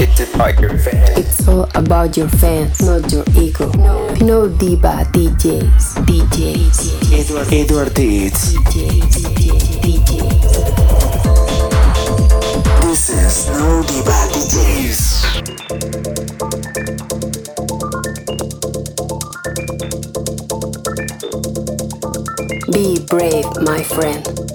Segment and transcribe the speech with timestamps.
[0.00, 1.18] It's about your fans.
[1.18, 3.68] It's all about your fans, not your ego.
[3.72, 8.54] No, no diva DJs, DJs, Edward, Edward Deeds.
[8.54, 10.88] DJs, DJs, DJs.
[12.82, 15.00] This is No Diva DJs.
[22.72, 24.47] Be brave, my friend.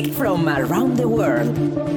[0.00, 1.89] Music from around the world.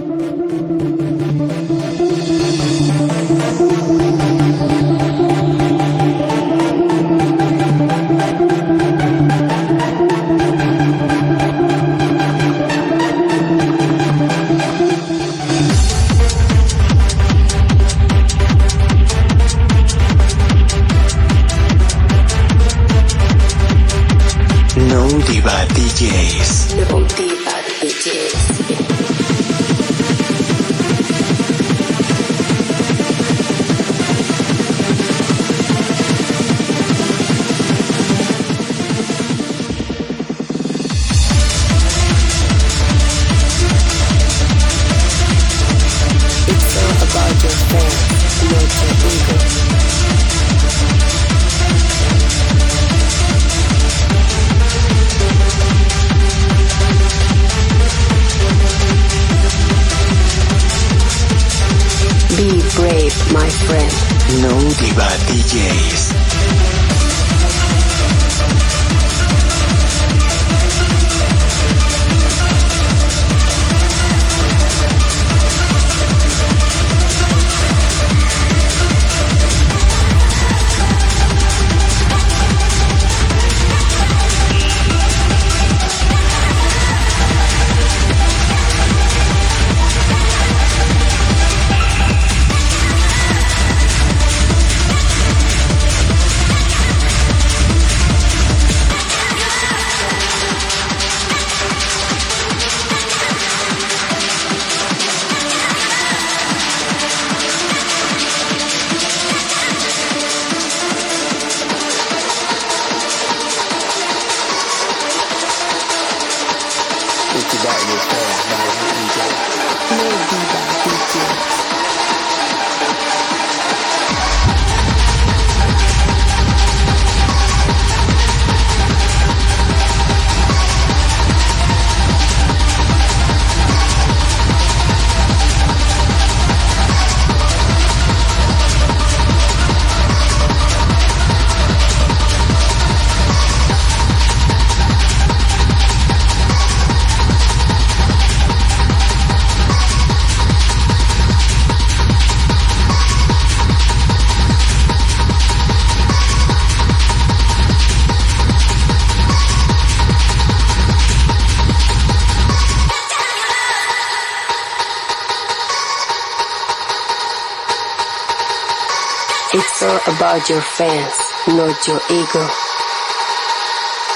[170.33, 171.13] About your fans,
[171.47, 172.47] not your ego.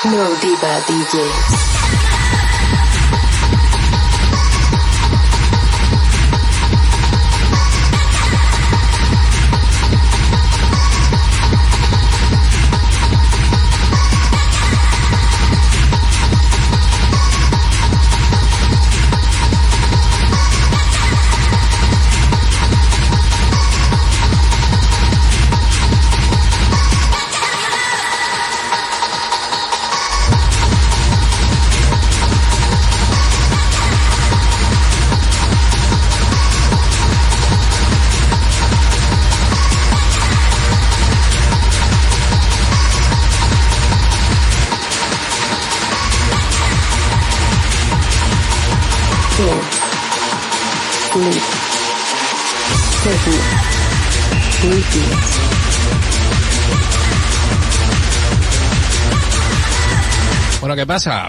[0.05, 1.66] No diva DJs.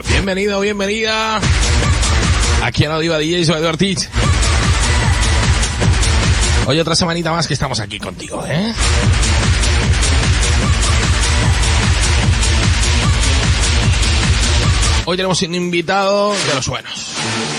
[0.08, 1.38] Bienvenido, bienvenida.
[2.62, 4.08] Aquí a No Diva DJ, soy Eduard Ortiz.
[6.66, 8.72] Hoy otra semanita más que estamos aquí contigo, ¿eh?
[15.04, 17.14] Hoy tenemos un invitado de los buenos.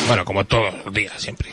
[0.08, 1.50] Bueno, como todos los días, siempre.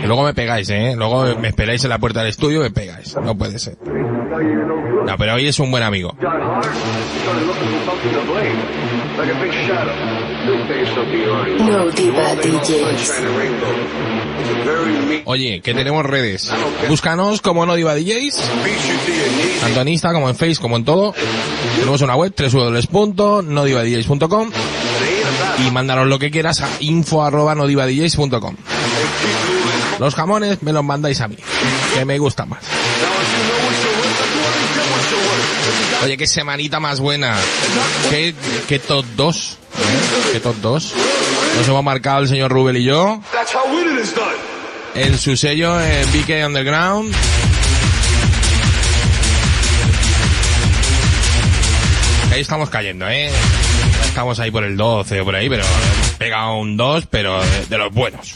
[0.00, 0.94] Que luego me pegáis, ¿eh?
[0.96, 3.14] Luego me esperáis en la puerta del estudio y me pegáis.
[3.16, 3.76] No puede ser.
[5.08, 6.14] No, pero hoy es un buen amigo.
[15.24, 16.52] Oye, que tenemos redes.
[16.88, 18.50] Búscanos como No Diva DJs,
[19.62, 21.14] tanto en Insta como en Face, como en todo.
[21.76, 24.50] Tenemos una web, www.nodivadjs.com
[25.66, 28.56] y mándanos lo que quieras a info.nodivadjs.com.
[29.98, 31.36] Los jamones me los mandáis a mí,
[31.94, 32.60] que me gusta más.
[36.04, 37.34] Oye, qué semanita más buena.
[38.10, 38.34] Qué,
[38.68, 39.58] qué top 2.
[39.78, 40.32] ¿eh?
[40.32, 40.94] Qué top 2.
[41.56, 43.20] Nos hemos marcado el señor Rubel y yo.
[44.94, 47.14] En su sello en BK Underground.
[52.32, 53.30] Ahí estamos cayendo, ¿eh?
[54.06, 55.64] Estamos ahí por el 12 o por ahí, pero
[56.18, 58.34] pegado un 2, pero de, de los buenos.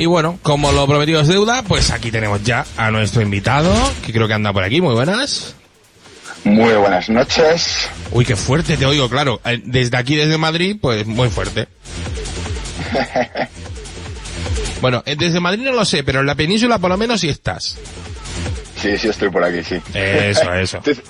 [0.00, 3.72] Y bueno, como lo prometido es deuda, pues aquí tenemos ya a nuestro invitado,
[4.04, 4.80] que creo que anda por aquí.
[4.80, 5.54] Muy buenas.
[6.42, 7.86] Muy buenas noches.
[8.10, 9.40] Uy, qué fuerte te oigo, claro.
[9.44, 11.68] Eh, Desde aquí, desde Madrid, pues muy fuerte.
[14.80, 17.28] Bueno, eh, desde Madrid no lo sé, pero en la península por lo menos sí
[17.28, 17.76] estás.
[18.80, 19.78] Sí, sí, estoy por aquí, sí.
[19.92, 20.78] Eso, eso.
[20.78, 21.02] Estoy-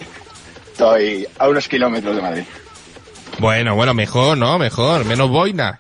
[0.73, 2.43] Estoy a unos kilómetros de Madrid.
[3.39, 4.59] Bueno, bueno, mejor, ¿no?
[4.59, 5.79] Mejor, menos boina.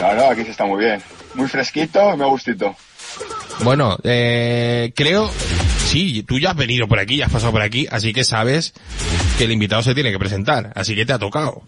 [0.00, 1.00] No, no, aquí se está muy bien.
[1.34, 2.76] Muy fresquito, me gustito.
[3.62, 5.30] Bueno, eh, creo,
[5.86, 8.74] sí, tú ya has venido por aquí, ya has pasado por aquí, así que sabes
[9.38, 11.62] que el invitado se tiene que presentar, así que te ha tocado.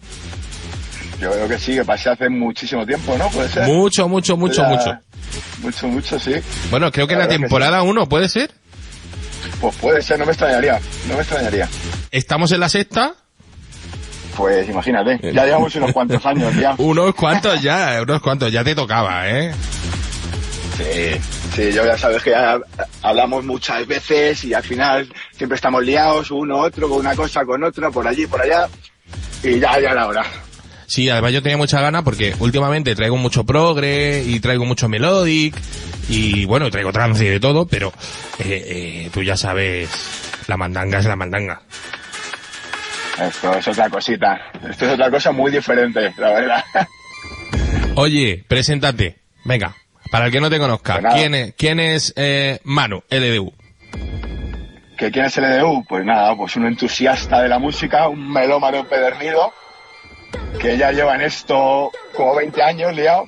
[1.19, 3.29] Yo creo que sí, que pasé hace muchísimo tiempo, ¿no?
[3.29, 3.63] Puede ser.
[3.63, 4.99] Mucho, mucho, mucho, mucho.
[5.61, 6.33] Mucho, mucho, sí.
[6.69, 8.51] Bueno, creo que en la La verdad que temporada 1, ¿puede ser?
[9.59, 10.79] Pues puede ser, no me extrañaría.
[11.07, 11.67] No me extrañaría.
[12.11, 13.15] Estamos en la sexta.
[14.37, 16.75] Pues imagínate, ya llevamos unos cuantos años ya.
[16.77, 19.51] Unos cuantos ya, unos cuantos, ya te tocaba, ¿eh?
[20.77, 21.19] Sí,
[21.55, 22.59] sí, yo ya sabes que ya
[23.01, 27.63] hablamos muchas veces y al final siempre estamos liados, uno, otro, con una cosa, con
[27.63, 28.69] otra, por allí, por allá.
[29.41, 30.23] Y ya, ya era hora.
[30.85, 35.55] Sí, además yo tenía mucha gana porque últimamente traigo mucho progre y traigo mucho melodic
[36.09, 37.91] y bueno, traigo trance y de todo, pero
[38.37, 38.63] eh,
[39.05, 39.89] eh, tú ya sabes,
[40.47, 41.61] la mandanga es la mandanga.
[43.21, 44.39] Esto es otra cosita.
[44.69, 46.63] Esto es otra cosa muy diferente, la verdad.
[47.95, 49.75] Oye, preséntate, venga,
[50.11, 51.13] para el que no te conozca, Pues.
[51.15, 53.53] ¿quién es, quién es eh, Manu, LDU?
[54.97, 55.83] ¿Que quién es el EDU?
[55.87, 59.53] Pues nada, pues un entusiasta de la música, un melómano empedernido,
[60.59, 63.25] que ya lleva en esto como 20 años liado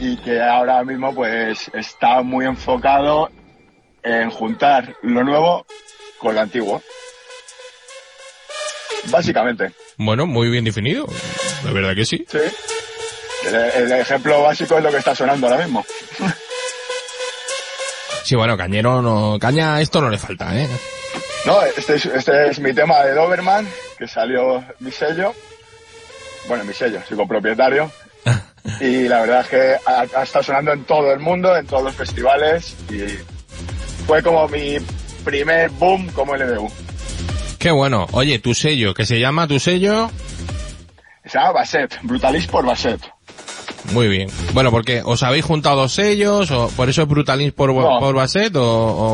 [0.00, 3.30] y que ahora mismo pues está muy enfocado
[4.02, 5.64] en juntar lo nuevo
[6.18, 6.82] con lo antiguo.
[9.10, 11.06] Básicamente, Bueno, muy bien definido,
[11.64, 12.24] la verdad que sí.
[12.30, 12.38] sí.
[13.46, 15.84] El, el ejemplo básico es lo que está sonando ahora mismo.
[18.24, 20.68] Sí, bueno, cañero no, caña esto no le falta, ¿eh?
[21.44, 23.68] No, este es, este es mi tema de Doberman,
[23.98, 25.34] que salió mi sello.
[26.46, 27.90] Bueno, mi sello, soy copropietario.
[28.80, 31.82] Y la verdad es que ha, ha estado sonando en todo el mundo, en todos
[31.82, 32.76] los festivales.
[32.90, 33.18] Y
[34.06, 34.76] fue como mi
[35.24, 36.70] primer boom como LDU.
[37.62, 38.08] Qué bueno.
[38.10, 40.10] Oye, tu sello, que se llama tu sello.
[41.24, 43.00] Se llama Basset, Brutalist por Basset.
[43.92, 44.28] Muy bien.
[44.52, 48.00] Bueno, porque os habéis juntado dos sellos, o por eso es Brutalins por, No.
[48.00, 48.64] por Basset, o,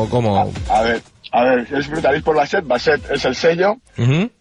[0.03, 0.51] o cómo.
[0.67, 3.77] A ver, a ver, es Brutalist por Basset, Basset es el sello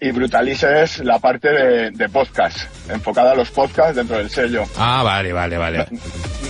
[0.00, 2.56] y Brutalis es la parte de, de podcast,
[2.90, 4.64] enfocada a los podcasts dentro del sello.
[4.78, 5.86] Ah, vale, vale, vale.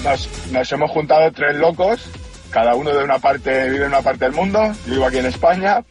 [0.05, 2.00] Nos, nos hemos juntado tres locos,
[2.50, 4.61] cada uno de una parte, vive en una parte del mundo.
[4.87, 5.83] Yo vivo aquí en España.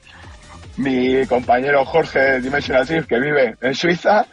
[0.78, 4.26] Mi compañero Jorge Dimensional que vive en Suiza.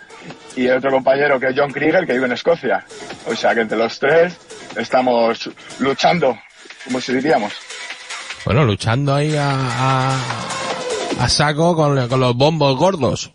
[0.57, 2.85] Y el otro compañero que es John Krieger, que vive en Escocia.
[3.27, 4.39] O sea que entre los tres
[4.77, 6.39] estamos luchando,
[6.85, 7.53] como si diríamos.
[8.45, 10.19] Bueno, luchando ahí a, a,
[11.19, 13.33] a saco con, con los bombos gordos.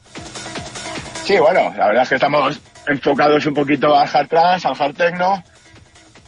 [1.25, 4.95] Sí, bueno, la verdad es que estamos enfocados un poquito al hard trance, al hard
[4.95, 5.43] techno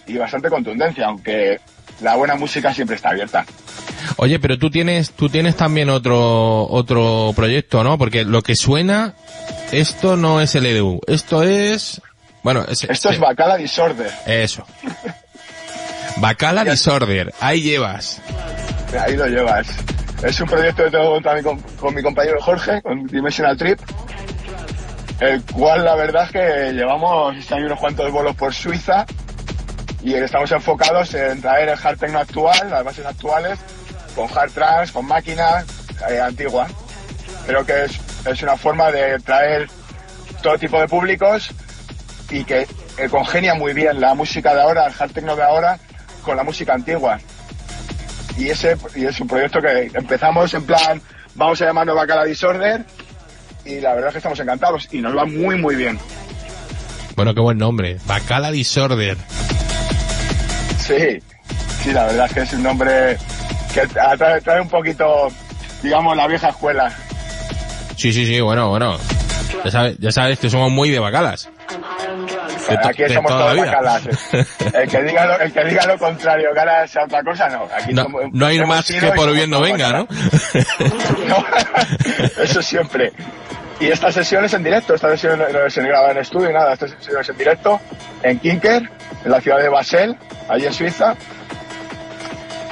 [0.06, 1.60] y bastante contundencia, aunque
[2.02, 3.46] la buena música siempre está abierta.
[4.18, 7.98] Oye, pero tú tienes, tú tienes también otro, otro proyecto, ¿no?
[7.98, 9.14] Porque lo que suena,
[9.72, 12.02] esto no es LDU, esto es,
[12.44, 14.12] bueno, es, Esto es Bacala Disorder.
[14.26, 14.66] eso.
[16.18, 18.22] Bacala Disorder, ahí llevas.
[19.00, 19.68] Ahí lo llevas.
[20.24, 23.80] Es un proyecto que tengo también con, con mi compañero Jorge, con Dimensional Trip,
[25.20, 29.06] el cual la verdad es que llevamos este año unos cuantos vuelos por Suiza
[30.04, 33.60] y estamos enfocados en traer el hard techno actual, las bases actuales,
[34.16, 35.64] con hard trance, con máquina
[36.10, 36.68] eh, antigua.
[37.46, 39.70] Creo que es, es una forma de traer
[40.42, 41.52] todo tipo de públicos
[42.30, 42.68] y que
[43.10, 45.80] congenia muy bien la música de ahora, el hard techno de ahora,
[46.24, 47.20] con la música antigua.
[48.38, 51.02] Y ese y es un proyecto que empezamos en plan,
[51.36, 52.86] vamos a llamarlo Bacala Disorder,
[53.66, 56.00] y la verdad es que estamos encantados y nos va muy, muy bien.
[57.16, 57.98] Bueno, qué buen nombre.
[58.06, 59.18] Bacala Disorder.
[60.98, 61.20] Sí,
[61.84, 63.18] sí, la verdad es que es un nombre
[63.74, 65.28] que trae, trae un poquito,
[65.82, 66.92] digamos, la vieja escuela.
[67.96, 68.98] Sí, sí, sí, bueno, bueno.
[69.64, 71.50] Ya sabes, ya sabes que somos muy de bacalas.
[72.70, 74.04] De Aquí de somos todos bacalas.
[74.74, 77.68] El que, diga lo, el que diga lo contrario, ahora sea otra cosa, no.
[77.76, 80.08] Aquí No, somos- no hay más que por bien no venga, ¿no?
[81.28, 81.46] No,
[82.44, 83.12] Eso siempre.
[83.80, 86.74] Y esta sesión es en directo, esta sesión no es en grabada en estudio, nada,
[86.74, 87.80] esta sesión es en directo
[88.22, 88.90] en Kinker,
[89.26, 90.16] en la ciudad de Basel,
[90.50, 91.16] allí en Suiza.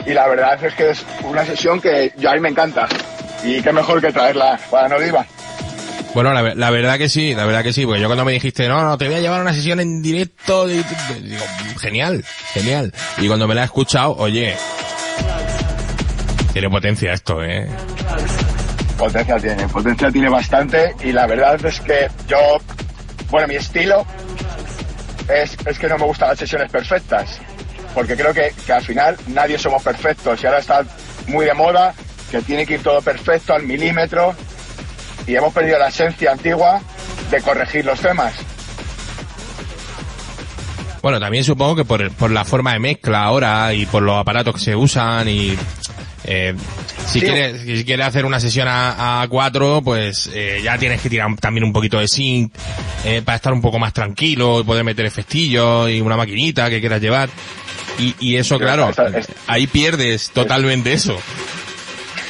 [0.05, 2.87] Y la verdad es que es una sesión que yo a mí me encanta.
[3.43, 5.25] Y qué mejor que traerla para no diva.
[6.13, 8.67] Bueno, la, la verdad que sí, la verdad que sí, porque yo cuando me dijiste,
[8.67, 11.43] no, no, te voy a llevar una sesión en directo, di- di- digo,
[11.79, 12.91] genial, genial.
[13.19, 14.55] Y cuando me la he escuchado, oye,
[16.53, 17.67] tiene potencia esto, eh.
[18.97, 22.37] Potencia tiene, potencia tiene bastante y la verdad es que yo,
[23.29, 24.05] bueno, mi estilo
[25.29, 27.39] es, es que no me gustan las sesiones perfectas,
[27.93, 30.83] porque creo que, que al final nadie somos perfectos y ahora está
[31.27, 31.93] muy de moda
[32.31, 34.35] que tiene que ir todo perfecto al milímetro
[35.25, 36.81] y hemos perdido la esencia antigua
[37.29, 38.33] de corregir los temas.
[41.01, 44.55] Bueno, también supongo que por, por la forma de mezcla ahora y por los aparatos
[44.55, 45.57] que se usan y
[46.29, 46.53] eh,
[47.07, 47.25] si Sí.
[47.25, 51.27] quieres si quieres hacer una sesión a, a cuatro, pues eh, ya tienes que tirar
[51.37, 52.53] también un poquito de synth
[53.03, 56.79] eh, para estar un poco más tranquilo y poder meter efectillos y una maquinita que
[56.79, 57.29] quieras llevar.
[57.97, 61.17] Y, y eso, claro, esta- esta- ahí pierdes totalmente eso.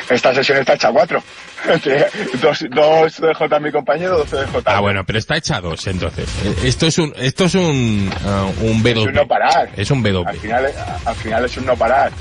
[0.09, 1.21] Esta sesión está hecha a cuatro.
[2.41, 4.61] dos, dos CDJ mi compañero, dos CDJ.
[4.65, 6.27] Ah, bueno, pero está hecha a dos, entonces.
[6.45, 9.27] Eh, Esto es un, esto es un, ah, un Es un no B2B.
[9.27, 9.69] parar.
[9.75, 10.39] Es un Al B2B.
[10.39, 10.65] final,
[11.05, 12.11] al final es un no parar.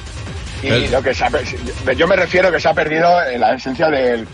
[0.62, 1.31] Y El- lo que se ha
[1.97, 4.27] yo me refiero que se ha perdido eh, la esencia del...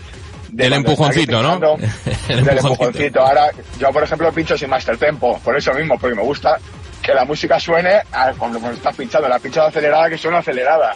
[0.49, 1.53] de Del empujoncito, ¿no?
[2.29, 2.67] El del empujoncito.
[2.67, 3.19] empujoncito.
[3.21, 6.57] Ahora, yo por ejemplo pincho sin master tempo, por eso mismo, porque me gusta
[7.01, 10.95] que la música suene a- cuando, cuando estás pinchando, la pinchada acelerada que suena acelerada.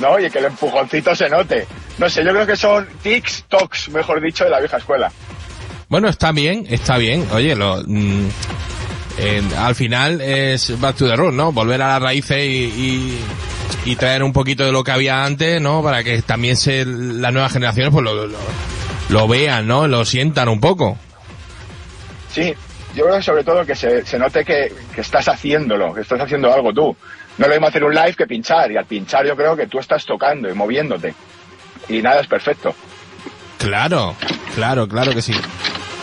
[0.00, 0.18] ¿No?
[0.18, 1.66] Y que el empujoncito se note.
[1.98, 5.12] No sé, yo creo que son tics, tocs, mejor dicho, de la vieja escuela.
[5.88, 7.28] Bueno, está bien, está bien.
[7.32, 8.26] Oye, lo, mm,
[9.18, 11.52] eh, al final es back to the root, ¿no?
[11.52, 13.20] Volver a las raíces y, y,
[13.84, 15.82] y traer un poquito de lo que había antes, ¿no?
[15.82, 18.38] Para que también se, las nuevas generaciones pues lo, lo,
[19.08, 19.86] lo vean, ¿no?
[19.88, 20.96] Lo sientan un poco.
[22.32, 22.54] Sí,
[22.94, 26.20] yo creo que sobre todo que se, se note que, que estás haciéndolo, que estás
[26.20, 26.96] haciendo algo tú.
[27.38, 29.78] No lo mismo hacer un live que pinchar, y al pinchar yo creo que tú
[29.78, 31.14] estás tocando y moviéndote.
[31.88, 32.74] Y nada es perfecto.
[33.58, 34.14] Claro,
[34.54, 35.32] claro, claro que sí.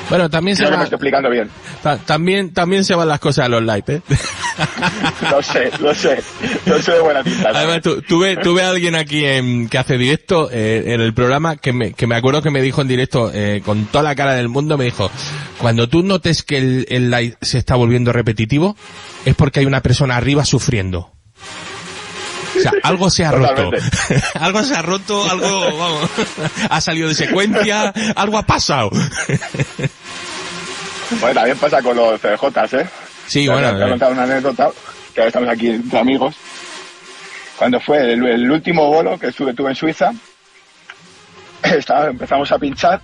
[0.10, 1.50] Bueno, también se me estoy explicando bien.
[1.84, 4.02] ta- también, también se van las cosas a los live, ¿eh?
[5.32, 6.22] Lo sé, lo sé.
[6.66, 7.50] Lo sé de buena pinta.
[7.54, 11.56] Además, tu- tuve, tuve a alguien aquí en, que hace directo eh, en el programa
[11.58, 14.34] que me, que me acuerdo que me dijo en directo eh, con toda la cara
[14.34, 15.10] del mundo, me dijo,
[15.60, 18.76] cuando tú notes que el, el live se está volviendo repetitivo,
[19.26, 21.12] es porque hay una persona arriba sufriendo.
[22.58, 23.72] O sea, algo se ha roto.
[24.40, 26.10] Algo se ha roto, algo, vamos,
[26.70, 28.90] ha salido de secuencia, algo ha pasado.
[31.22, 32.88] Bueno, también pasa con los CDJs, ¿eh?
[33.30, 33.90] Sí, Te- bueno, Te voy a eh.
[33.92, 34.70] contar una anécdota,
[35.14, 36.36] que ahora estamos aquí entre amigos.
[37.58, 40.12] Cuando fue el, el último bolo que estuve, tuve en Suiza,
[41.64, 43.00] estaba, empezamos a pinchar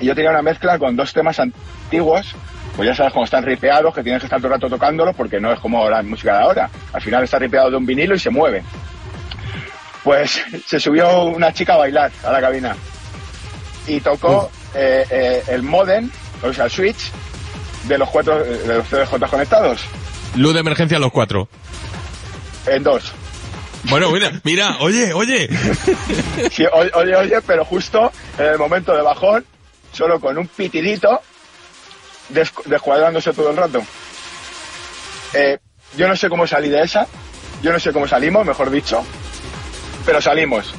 [0.00, 2.34] y yo tenía una mezcla con dos temas antiguos,
[2.76, 5.40] pues ya sabes cómo están ripeados, que tienes que estar todo el rato tocándolos porque
[5.40, 6.70] no es como la música de ahora.
[6.92, 8.62] Al final está ripeado de un vinilo y se mueve.
[10.04, 12.76] Pues se subió una chica a bailar a la cabina
[13.86, 16.10] y tocó eh, eh, el modem,
[16.42, 17.10] o sea, el switch
[17.88, 19.80] de los cuatro de los CDJ conectados
[20.36, 21.48] Luz de emergencia los cuatro.
[22.66, 23.12] en dos.
[23.84, 25.48] Bueno, mira, mira, oye, oye.
[26.52, 26.64] Sí,
[26.94, 29.44] oye, oye, pero justo en el momento de bajón,
[29.92, 31.20] solo con un pitidito,
[32.28, 33.82] des- descuadrándose todo el rato.
[35.32, 35.58] Eh,
[35.96, 37.06] yo no sé cómo salí de esa,
[37.62, 39.02] yo no sé cómo salimos, mejor dicho,
[40.04, 40.74] pero salimos.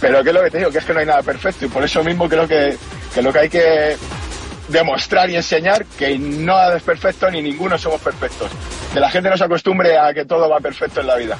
[0.00, 0.70] Pero ¿qué es lo que te digo?
[0.70, 2.76] Que es que no hay nada perfecto y por eso mismo creo que,
[3.14, 3.96] que lo que hay que
[4.68, 8.50] demostrar y enseñar que nada es perfecto ni ninguno somos perfectos.
[8.92, 11.38] Que la gente no se acostumbre a que todo va perfecto en la vida.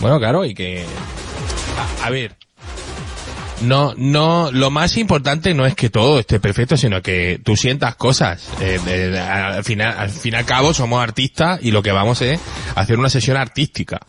[0.00, 0.84] Bueno, claro, y que...
[2.02, 2.34] A, ver.
[3.60, 7.94] No, no, lo más importante no es que todo esté perfecto, sino que tú sientas
[7.94, 8.48] cosas.
[8.60, 12.20] Eh, eh, al final, al fin y al cabo somos artistas y lo que vamos
[12.22, 12.40] es
[12.74, 14.00] hacer una sesión artística.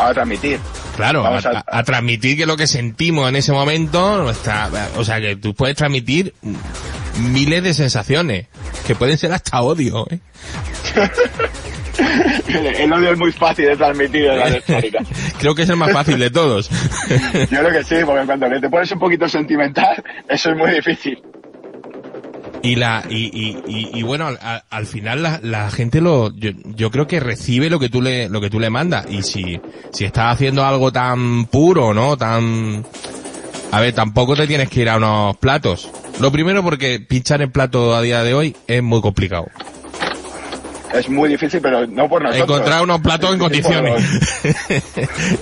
[0.00, 0.58] A transmitir.
[0.96, 5.54] Claro, a, transmitir que lo que sentimos en ese momento, nuestra, o sea, que tú
[5.54, 6.34] puedes transmitir
[7.30, 8.46] miles de sensaciones,
[8.86, 10.18] que pueden ser hasta odio, ¿eh?
[12.48, 14.60] El, el odio es muy fácil de transmitir en la.
[15.38, 16.68] Creo que es el más fácil de todos.
[17.50, 21.22] Yo creo que sí, porque que te pones un poquito sentimental, eso es muy difícil.
[22.62, 26.30] Y la y, y, y, y bueno, al, al- al final la, la gente lo
[26.36, 29.22] yo, yo creo que recibe lo que tú le lo que tú le mandas y
[29.22, 29.58] si
[29.92, 32.18] si estás haciendo algo tan puro, ¿no?
[32.18, 32.84] Tan
[33.72, 35.88] a ver, tampoco te tienes que ir a unos platos.
[36.20, 39.46] Lo primero porque pinchar en plato a día de hoy es muy complicado.
[40.92, 42.48] Es muy difícil, pero no por nosotros.
[42.48, 44.04] Encontrar unos platos en condiciones.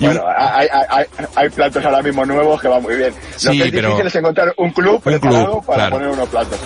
[0.01, 3.13] Bueno, hay, hay, hay, platos ahora mismo nuevos que van muy bien.
[3.13, 5.91] Lo Sí, que es pero- difícil es encontrar un club Un preparado club, para claro.
[5.97, 6.59] poner unos platos.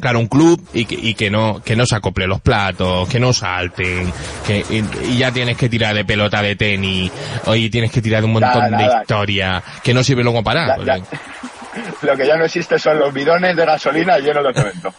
[0.00, 3.20] claro, un club y que, y que no, que no se acople los platos, que
[3.20, 4.12] no salten,
[4.46, 7.10] que, y, y ya tienes que tirar de pelota de tenis,
[7.46, 9.02] hoy tienes que tirar de un montón Nada, de nada.
[9.02, 10.98] historia, que no sirve luego para nada.
[12.02, 14.92] Lo que ya no existe son los bidones de gasolina llenos de cemento.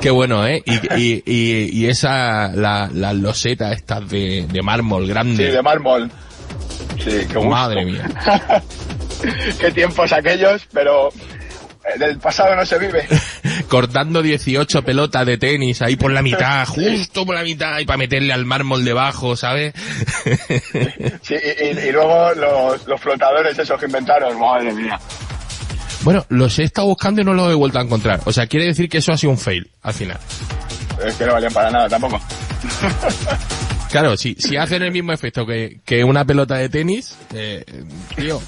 [0.00, 0.62] Qué bueno, ¿eh?
[0.64, 5.50] Y, y, y, y esa, la, la loseta estas de, de mármol Sí, grande.
[5.50, 6.10] de mármol.
[7.02, 7.38] Sí, qué.
[7.40, 8.08] Madre mía.
[9.60, 13.06] qué tiempos aquellos, pero eh, del pasado no se vive.
[13.68, 17.96] Cortando 18 pelotas de tenis ahí por la mitad, justo por la mitad, y para
[17.96, 19.74] meterle al mármol debajo, ¿sabes?
[21.22, 25.00] Sí, y, y- y luego los, los flotadores esos que inventaron, madre mía.
[26.06, 28.20] Bueno, los he estado buscando y no los he vuelto a encontrar.
[28.26, 30.18] O sea, quiere decir que eso ha sido un fail, al final.
[31.04, 32.20] Es que no valían para nada tampoco.
[33.90, 37.64] Claro, si, si hacen el mismo efecto que, que una pelota de tenis, eh,
[38.14, 38.42] tío,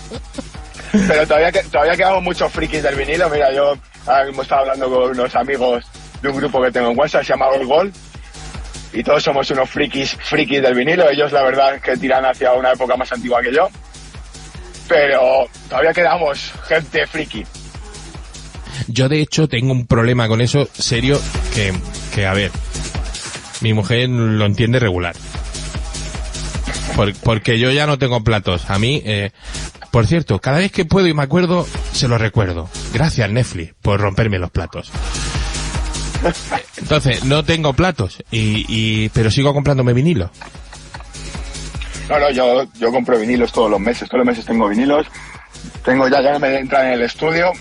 [0.92, 3.28] Pero todavía, que- todavía quedamos muchos frikis del vinilo.
[3.28, 3.74] Mira, yo
[4.06, 5.84] ahora mismo estaba hablando con unos amigos
[6.22, 7.92] de un grupo que tengo en WhatsApp, se llama All Gol.
[8.92, 11.08] Y todos somos unos frikis, frikis del vinilo.
[11.10, 13.68] Ellos, la verdad, que tiran hacia una época más antigua que yo.
[14.90, 17.46] Pero todavía quedamos gente friki.
[18.88, 21.20] Yo de hecho tengo un problema con eso serio
[21.54, 21.72] que,
[22.14, 22.50] que a ver,
[23.60, 25.14] mi mujer lo entiende regular.
[26.96, 28.68] Por- porque yo ya no tengo platos.
[28.68, 29.30] A mí, eh,
[29.92, 32.68] por cierto, cada vez que puedo y me acuerdo, se lo recuerdo.
[32.92, 34.90] Gracias Netflix por romperme los platos.
[36.76, 40.30] Entonces, no tengo platos, y, y, pero sigo comprándome vinilo.
[42.10, 44.08] No, no, yo, yo compro vinilos todos los meses.
[44.08, 45.06] Todos los meses tengo vinilos.
[45.84, 47.52] Tengo ya, ya me entran en el estudio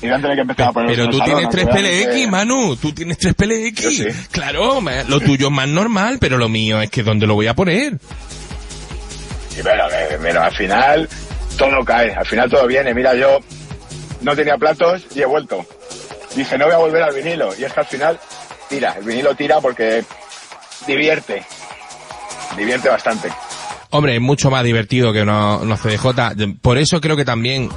[0.00, 2.92] y voy a tener que empezar a poner Pero tú tienes 3 PLX, Manu, tú
[2.92, 3.82] tienes 3 PLX.
[3.82, 4.06] Yo sí.
[4.30, 7.54] Claro, lo tuyo es más normal, pero lo mío es que ¿dónde lo voy a
[7.54, 7.98] poner?
[9.62, 11.08] Pero, que- pero al final
[11.56, 12.92] todo cae, al final todo viene.
[12.94, 13.38] Mira, yo
[14.20, 15.64] no tenía platos y he vuelto.
[16.34, 17.50] Dije, no voy a volver al vinilo.
[17.58, 18.20] Y es que al final
[18.68, 20.04] tira, el vinilo tira porque
[20.86, 21.42] divierte.
[22.56, 23.30] Divierte bastante.
[23.90, 26.06] Hombre, es mucho más divertido que unos unos CDJ.
[26.60, 27.68] Por eso creo que también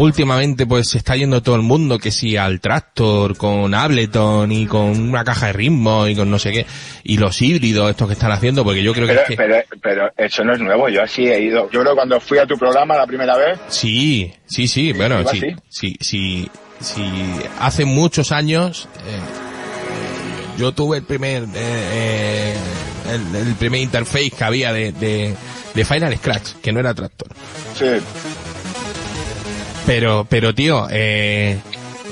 [0.00, 4.66] últimamente pues se está yendo todo el mundo que sí al Tractor con Ableton y
[4.66, 6.66] con una caja de ritmo y con no sé qué
[7.04, 10.10] y los híbridos estos que están haciendo porque yo creo que Pero, es que pero,
[10.16, 11.70] eso no es nuevo, yo así he ido.
[11.70, 15.26] Yo creo que cuando fui a tu programa la primera vez, sí, sí, sí, bueno,
[15.28, 15.96] sí, sí.
[16.00, 17.04] sí, sí,
[17.58, 22.54] hace muchos años eh, yo tuve el primer eh, eh,
[23.10, 25.34] el, el primer interface que había de, de,
[25.74, 27.28] de Final Scratch, que no era Tractor.
[27.78, 27.86] sí,
[29.86, 31.58] Pero, pero tío, eh,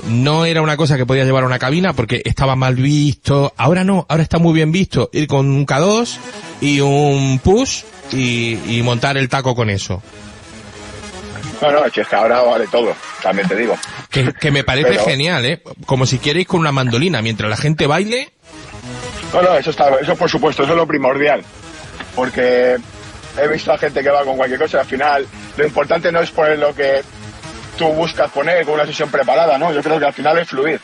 [0.08, 3.52] no era una cosa que podías llevar a una cabina porque estaba mal visto.
[3.56, 6.16] Ahora no, ahora está muy bien visto ir con un K2
[6.60, 7.82] y un push
[8.12, 10.02] y, y montar el taco con eso.
[11.60, 13.76] no, no, es que ahora vale todo, también te digo.
[14.10, 15.62] Que, que me parece Pero- genial, ¿eh?
[15.86, 18.30] Como si queréis con una mandolina mientras la gente baile.
[19.32, 21.42] No, no, eso está, eso por supuesto, eso es lo primordial.
[22.14, 22.76] Porque
[23.38, 25.26] he visto a gente que va con cualquier cosa al final
[25.58, 27.02] lo importante no es poner lo que
[27.76, 29.72] tú buscas poner con una sesión preparada, ¿no?
[29.72, 30.80] Yo creo que al final es fluir.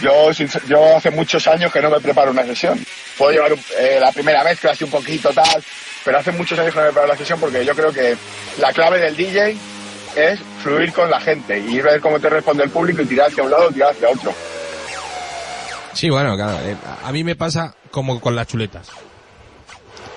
[0.00, 0.30] Yo,
[0.68, 2.84] yo hace muchos años que no me preparo una sesión.
[3.18, 5.62] Puedo llevar eh, la primera mezcla así un poquito tal,
[6.04, 8.16] pero hace muchos años que no me preparo la sesión porque yo creo que
[8.58, 9.56] la clave del DJ
[10.14, 13.42] es fluir con la gente y ver cómo te responde el público y tirar hacia
[13.42, 14.32] un lado o tirar hacia otro.
[15.94, 16.58] Sí, bueno, claro.
[16.64, 18.88] eh, a mí me pasa como con las chuletas.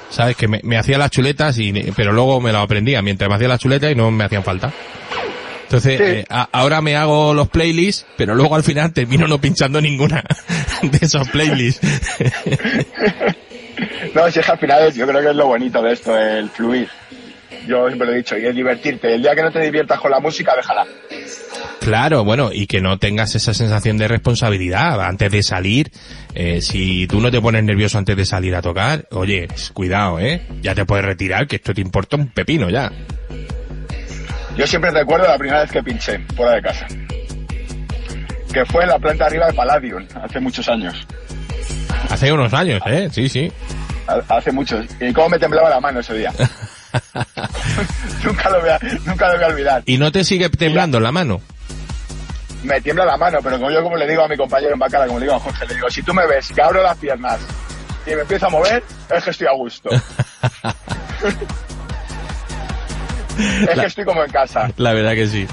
[0.10, 0.36] ¿Sabes?
[0.38, 3.48] Que me, me hacía las chuletas, y, pero luego me lo aprendía mientras me hacía
[3.50, 4.72] las chuletas y no me hacían falta.
[5.64, 6.04] Entonces, Sí.
[6.04, 10.24] eh, a- ahora me hago los playlists, pero luego al final termino no pinchando ninguna
[10.84, 11.86] de esos playlists.
[14.14, 16.18] No, si es que al final es- yo creo que es lo bonito de esto,
[16.18, 16.88] el fluir.
[17.68, 19.14] Yo siempre lo he dicho, y el divertirte.
[19.16, 20.86] El día que no te diviertas con la música, déjala.
[21.80, 25.92] Claro, bueno, y que no tengas esa sensación de responsabilidad antes de salir.
[26.34, 30.42] Eh, si tú no te pones nervioso antes de salir a tocar, oye, cuidado, ¿eh?
[30.62, 32.92] Ya te puedes retirar, que esto te importa un pepino ya.
[34.58, 36.88] Yo siempre recuerdo la primera vez que pinché fuera de casa.
[38.54, 40.96] que fue en la planta arriba de Palladium, hace muchos años.
[42.10, 43.10] Hace unos años, ¿eh?
[43.12, 43.52] Sí, sí.
[44.08, 44.86] Ha- Hace muchos.
[45.02, 46.32] Y cómo me temblaba la mano ese día.
[48.24, 49.84] nunca, lo voy a, nunca lo voy a olvidar.
[49.86, 51.42] ¿Y no te sigue temblando la mano?
[52.64, 55.06] Me tiembla la mano, pero como yo como le digo a mi compañero en Bacala,
[55.08, 57.40] como le digo a Jorge, le digo, si tú me ves que abro las piernas
[58.08, 58.84] y me empiezo a mover,
[59.16, 59.90] es que estoy a gusto.
[63.70, 64.70] es que estoy como en casa.
[64.78, 65.48] La verdad que sí.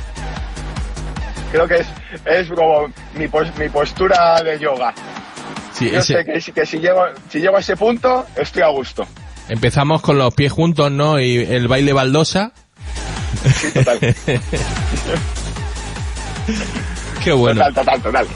[1.50, 1.86] Creo que es,
[2.24, 4.94] es como mi, pos- mi postura de yoga.
[5.74, 8.62] Sí, Yo ese- sé que, si- que si, llego, si llego a ese punto, estoy
[8.62, 9.06] a gusto.
[9.52, 11.20] Empezamos con los pies juntos, ¿no?
[11.20, 12.52] Y el baile baldosa.
[13.74, 13.98] Total.
[17.24, 17.60] Qué bueno.
[17.66, 18.26] Total, total, total.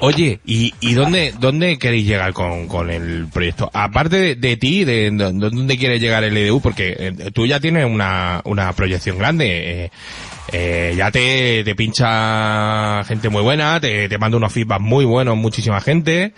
[0.00, 3.68] Oye, ¿y, y dónde, dónde queréis llegar con, con el proyecto?
[3.74, 6.60] Aparte de, de ti, de, de- dónde quiere llegar el EDU?
[6.60, 9.84] Porque eh, tú ya tienes una, una proyección grande.
[9.86, 9.90] eh,
[10.52, 15.36] eh, ya te, te pincha gente muy buena, te, te manda unos feedback muy buenos,
[15.36, 16.32] muchísima gente,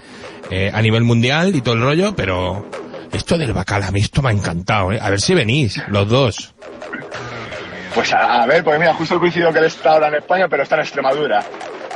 [0.50, 2.68] eh, a nivel mundial y todo el rollo, pero
[3.12, 4.98] esto del bacala, a mí esto me ha encantado, ¿eh?
[5.00, 6.54] A ver si venís, los dos.
[7.94, 10.62] Pues a, a ver, porque mira, justo coincido que él está ahora en España, pero
[10.62, 11.44] está en Extremadura.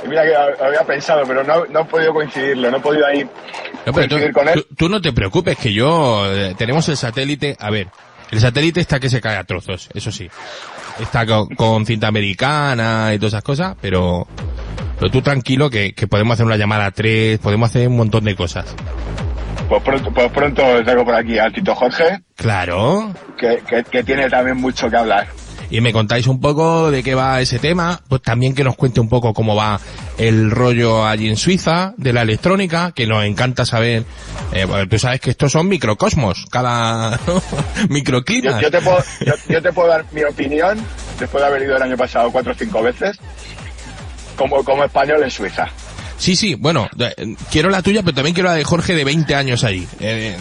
[0.04, 3.22] Y mira que había pensado, pero no, no he podido coincidirlo, no he podido ahí
[3.86, 4.54] No, pero tú, con él.
[4.68, 7.88] tú- tú no te preocupes, que yo, eh, tenemos el satélite, a ver,
[8.30, 10.28] el satélite está que se cae a trozos, eso sí.
[11.00, 14.26] Está con, con cinta americana y todas esas cosas, pero,
[14.98, 18.24] pero tú tranquilo que, que podemos hacer una llamada a tres, podemos hacer un montón
[18.24, 18.74] de cosas.
[19.68, 23.12] Pues pronto, pues pronto traigo por aquí al Tito Jorge, Claro.
[23.38, 25.26] que, que, que tiene también mucho que hablar.
[25.70, 29.00] Y me contáis un poco de qué va ese tema, pues también que nos cuente
[29.00, 29.80] un poco cómo va
[30.18, 34.04] el rollo allí en Suiza de la electrónica, que nos encanta saber,
[34.52, 37.18] eh, bueno, tú sabes que estos son microcosmos, cada
[37.88, 38.56] microclimas.
[38.56, 40.78] Yo, yo te puedo, yo, yo te puedo dar mi opinión,
[41.18, 43.18] después de haber ido el año pasado cuatro o cinco veces,
[44.36, 45.68] como, como español en Suiza.
[46.18, 49.34] Sí, sí, bueno, eh, quiero la tuya, pero también quiero la de Jorge de 20
[49.34, 49.86] años ahí.
[50.00, 50.36] Eh,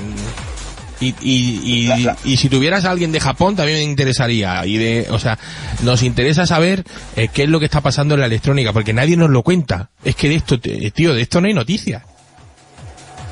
[1.03, 4.65] y, y, y, y si tuvieras a alguien de Japón también me interesaría.
[4.65, 5.38] Y de, o sea,
[5.81, 6.83] nos interesa saber
[7.15, 9.89] eh, qué es lo que está pasando en la electrónica, porque nadie nos lo cuenta.
[10.03, 12.03] Es que de esto, eh, tío, de esto no hay noticias.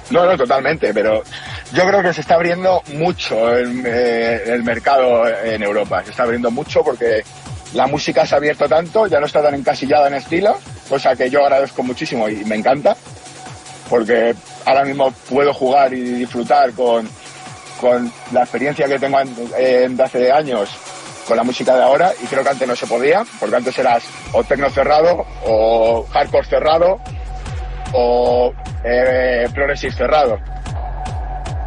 [0.10, 1.23] No, no, totalmente, pero
[1.73, 6.04] yo creo que se está abriendo mucho el, eh, el mercado en Europa.
[6.04, 7.23] Se está abriendo mucho porque
[7.73, 10.57] la música se ha abierto tanto, ya no está tan encasillada en estilo,
[10.89, 12.95] cosa que yo agradezco muchísimo y me encanta,
[13.89, 14.34] porque
[14.65, 17.07] ahora mismo puedo jugar y disfrutar con,
[17.79, 19.19] con la experiencia que tengo
[19.57, 20.69] en- de hace años
[21.27, 24.03] con la música de ahora y creo que antes no se podía, porque antes eras
[24.34, 26.99] o tecno cerrado o hardcore cerrado
[27.93, 28.53] o
[28.84, 30.39] eh, progressive cerrado.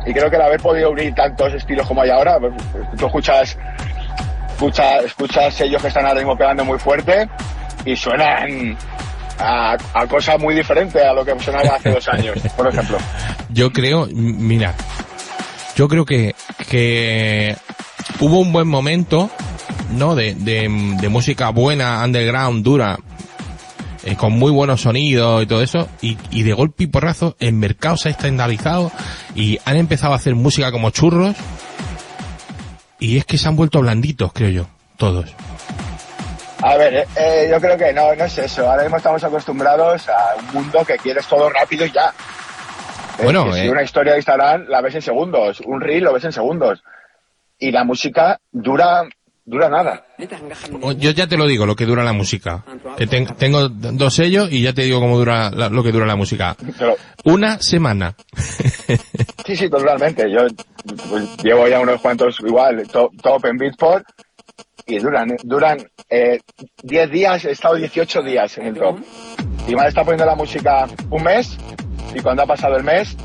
[0.07, 2.53] Y creo que el haber podido unir tantos estilos como hay ahora, pues,
[2.99, 3.57] tú escuchas,
[4.55, 7.29] escuchas, escuchas sellos que están ahora mismo pegando muy fuerte
[7.85, 8.77] y suenan
[9.39, 12.99] a, a cosas muy diferentes a lo que sonaba hace dos años, por ejemplo.
[13.51, 14.75] Yo creo, mira,
[15.77, 16.35] yo creo que,
[16.69, 17.57] que
[18.21, 19.29] hubo un buen momento,
[19.91, 20.15] ¿no?
[20.15, 20.69] De, de,
[21.01, 22.97] de música buena, underground, dura,
[24.05, 27.55] eh, con muy buenos sonidos y todo eso, y, y de golpe y porrazo el
[27.55, 28.93] mercado se ha estandarizado
[29.35, 31.35] y han empezado a hacer música como churros,
[32.99, 35.35] y es que se han vuelto blanditos, creo yo, todos.
[36.65, 38.71] A ver, eh, eh, yo creo que no, no es eso.
[38.71, 42.13] Ahora mismo estamos acostumbrados a un mundo que quieres todo rápido y ya.
[43.19, 43.71] Es Bueno, si eh.
[43.71, 46.83] una historia de Instagram la ves en segundos, un reel lo ves en segundos.
[47.59, 49.03] Y la música dura,
[49.45, 50.07] dura nada.
[50.99, 52.65] Yo ya te lo digo, lo que dura la música.
[52.97, 56.07] Que ten- tengo dos sellos y ya te digo cómo dura la- lo que dura
[56.07, 56.57] la música.
[56.79, 58.15] Pero, Una semana.
[59.47, 60.31] sí, sí, totalmente.
[60.31, 60.41] Yo
[61.11, 64.05] pues, llevo ya unos cuantos igual, to- top en Beatport,
[64.87, 65.79] y duran, duran
[66.11, 66.41] eh,
[66.83, 68.99] 10 días, he estado 18 días en el top.
[69.67, 71.57] Y me estado poniendo la música un mes,
[72.15, 73.17] y cuando ha pasado el mes,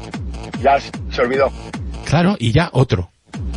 [0.62, 1.51] ya se olvidó.
[2.05, 3.12] Claro, y ya otro.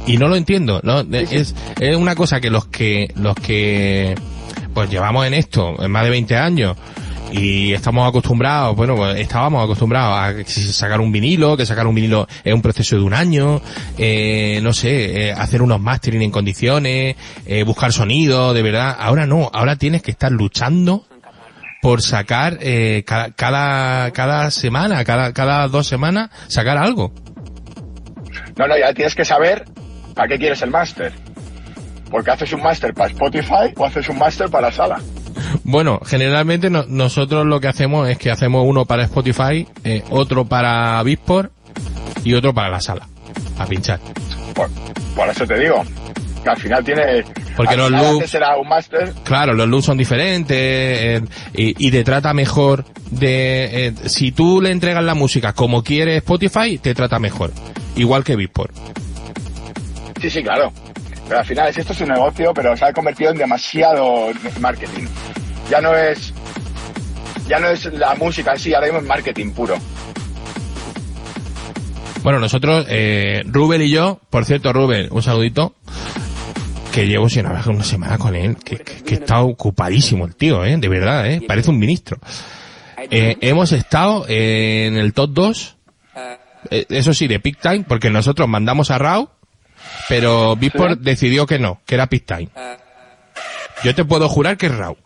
[0.07, 1.01] Y no lo entiendo, ¿no?
[1.01, 4.15] Es, es una cosa que los que, los que,
[4.75, 6.77] pues llevamos en esto más de 20 años
[7.33, 12.29] y estamos acostumbrados, bueno, pues estábamos acostumbrados a sacar un vinilo, que sacar un vinilo
[12.45, 13.61] es un proceso de un año,
[13.97, 18.97] eh, no sé, eh, hacer unos mastering en condiciones, eh, buscar sonido, de verdad.
[18.99, 21.07] Ahora no, ahora tienes que estar luchando
[21.81, 27.13] por sacar eh, cada, cada, cada semana, cada, cada dos semanas, sacar algo.
[28.57, 29.65] No, no, ya tienes que saber
[30.15, 31.13] para qué quieres el máster.
[32.11, 35.01] Porque haces un máster para Spotify o haces un máster para la sala.
[35.65, 40.45] Bueno, generalmente no- nosotros lo que hacemos es que hacemos uno para Spotify, eh, otro
[40.45, 41.51] para Beatport
[42.25, 43.09] y otro para la sala,
[43.59, 43.99] a pinchar.
[44.55, 44.69] Por,
[45.17, 45.83] por eso te digo.
[46.45, 47.25] que al final tiene...
[47.57, 51.21] Porque los loops- era un máster, Claro, los loops son diferentes eh,
[51.55, 53.87] y, y te trata mejor de...
[53.87, 57.53] eh, si tú le entregas la música como quiere Spotify, te trata mejor.
[57.95, 58.75] Igual que Beatport.
[60.23, 60.73] Sí, sí, claro.
[61.29, 64.29] Pero al final es- esto es un negocio, pero se ha convertido en demasiado
[64.61, 65.05] marketing.
[65.71, 66.33] Ya no es...
[67.49, 69.77] Ya no es la música en sí, ahora mismo es marketing puro.
[72.23, 75.75] Bueno, nosotros, eh, Rubén y yo, por cierto, Rubén, un saludito,
[76.93, 78.81] que llevo sin hablar una semana con él, que,
[79.15, 82.19] está ocupadísimo el tío, eh, de verdad, eh, parece un ministro.
[83.11, 85.77] Eh, hemos estado en el top 2,
[86.71, 89.29] eh, eso sí, de Peak Time, porque nosotros mandamos a Raw,
[90.09, 92.49] pero Beatport decidió que no, que era Peak Time.
[93.83, 94.97] Yo te puedo jurar que es Raw.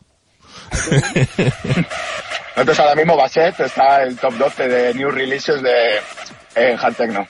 [2.57, 5.97] Nosotros ahora mismo Basset está en el top 12 de new releases de
[6.55, 7.27] eh, Hard Techno.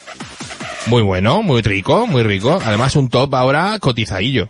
[0.86, 2.60] Muy bueno, muy rico, muy rico.
[2.64, 4.48] Además un top ahora cotizadillo.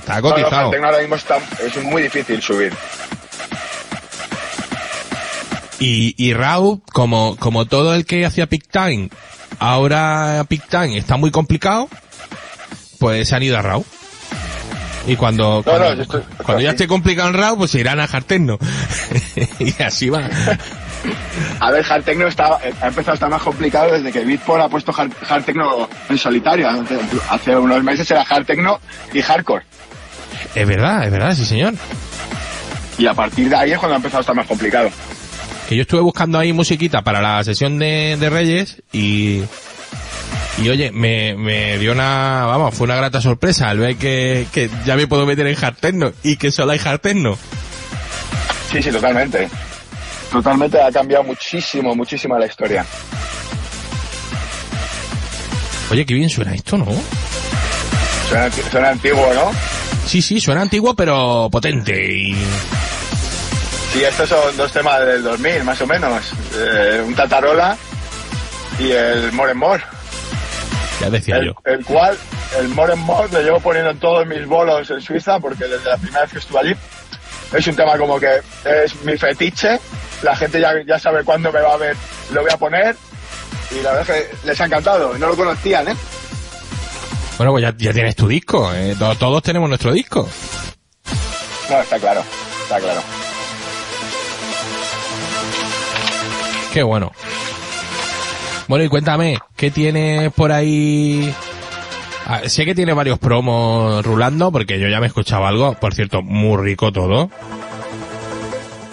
[0.00, 0.66] Está No, no, cotizado.
[0.66, 2.72] Hard Techno ahora mismo está, es muy difícil subir.
[5.80, 9.10] Y, y Raw, como, como todo el que hacía Peak Time,
[9.58, 11.88] ahora Peak Time está muy complicado,
[12.98, 13.84] pues se han ido a Raw.
[15.06, 17.98] Y cuando, cuando, no, yo estoy- cuando ya esté complicado en Raw, pues se irán
[17.98, 18.58] a Jarterno.
[19.58, 20.28] y así va.
[21.60, 24.68] A ver, Hard Techno está, ha empezado a estar más complicado desde que Beatport ha
[24.68, 26.68] puesto Hard, Hard Techno en solitario.
[26.68, 26.98] Hace,
[27.30, 28.80] hace unos meses era Hard Techno
[29.14, 29.64] y Hardcore.
[30.54, 31.72] Es verdad, es verdad, sí señor.
[32.98, 34.90] Y a partir de ahí es cuando ha empezado a estar más complicado.
[35.68, 39.42] Que yo estuve buscando ahí musiquita para la sesión de, de Reyes y,
[40.56, 44.70] y oye, me, me dio una, vamos, fue una grata sorpresa al ver que, que
[44.86, 47.36] ya me puedo meter en Jarterno y que solo hay Jarterno.
[48.72, 49.46] Sí, sí, totalmente.
[50.32, 52.86] Totalmente ha cambiado muchísimo, muchísimo la historia.
[55.90, 56.86] Oye, qué bien suena esto, ¿no?
[58.28, 59.50] Suena, suena antiguo, ¿no?
[60.06, 62.34] Sí, sí, suena antiguo pero potente y...
[63.92, 66.22] Sí, estos son dos temas del 2000, más o menos.
[66.54, 67.76] Eh, un Tatarola
[68.78, 69.82] y el More and More.
[71.00, 71.52] Ya decía El, yo.
[71.64, 72.16] el cual,
[72.58, 75.88] el More and More, lo llevo poniendo en todos mis bolos en Suiza, porque desde
[75.88, 76.76] la primera vez que estuve allí,
[77.52, 79.80] es un tema como que es mi fetiche.
[80.22, 81.96] La gente ya, ya sabe cuándo me va a ver,
[82.32, 82.94] lo voy a poner.
[83.70, 85.16] Y la verdad es que les ha encantado.
[85.18, 85.96] No lo conocían, ¿eh?
[87.38, 88.94] Bueno, pues ya, ya tienes tu disco, ¿eh?
[88.98, 90.28] To- Todos tenemos nuestro disco.
[91.70, 92.24] No, está claro,
[92.64, 93.00] está claro.
[96.82, 97.12] Bueno.
[98.68, 101.32] Bueno, y cuéntame, ¿qué tienes por ahí?
[102.26, 105.94] Ah, sé que tiene varios promos rulando, porque yo ya me he escuchado algo, por
[105.94, 107.30] cierto, muy rico todo.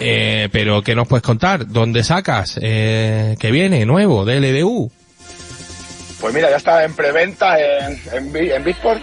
[0.00, 1.66] Eh, pero, ¿qué nos puedes contar?
[1.68, 2.58] ¿Dónde sacas?
[2.62, 3.84] Eh, ¿Qué viene?
[3.86, 4.90] Nuevo, de LDU.
[6.20, 9.00] Pues mira, ya está en preventa en, en, Bi- en Beatport.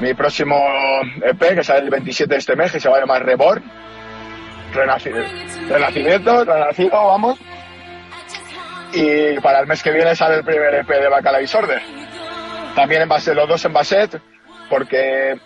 [0.00, 0.56] Mi próximo
[1.24, 3.62] EP, que sale el 27 de este mes, que se va a llamar Reborn.
[4.74, 7.38] Renaci- Renacimiento, renacido, vamos.
[8.92, 11.82] Y para el mes que viene sale el primer EP de Bacala Disorder.
[12.74, 14.20] También en base, los dos en Basset,
[14.70, 15.38] porque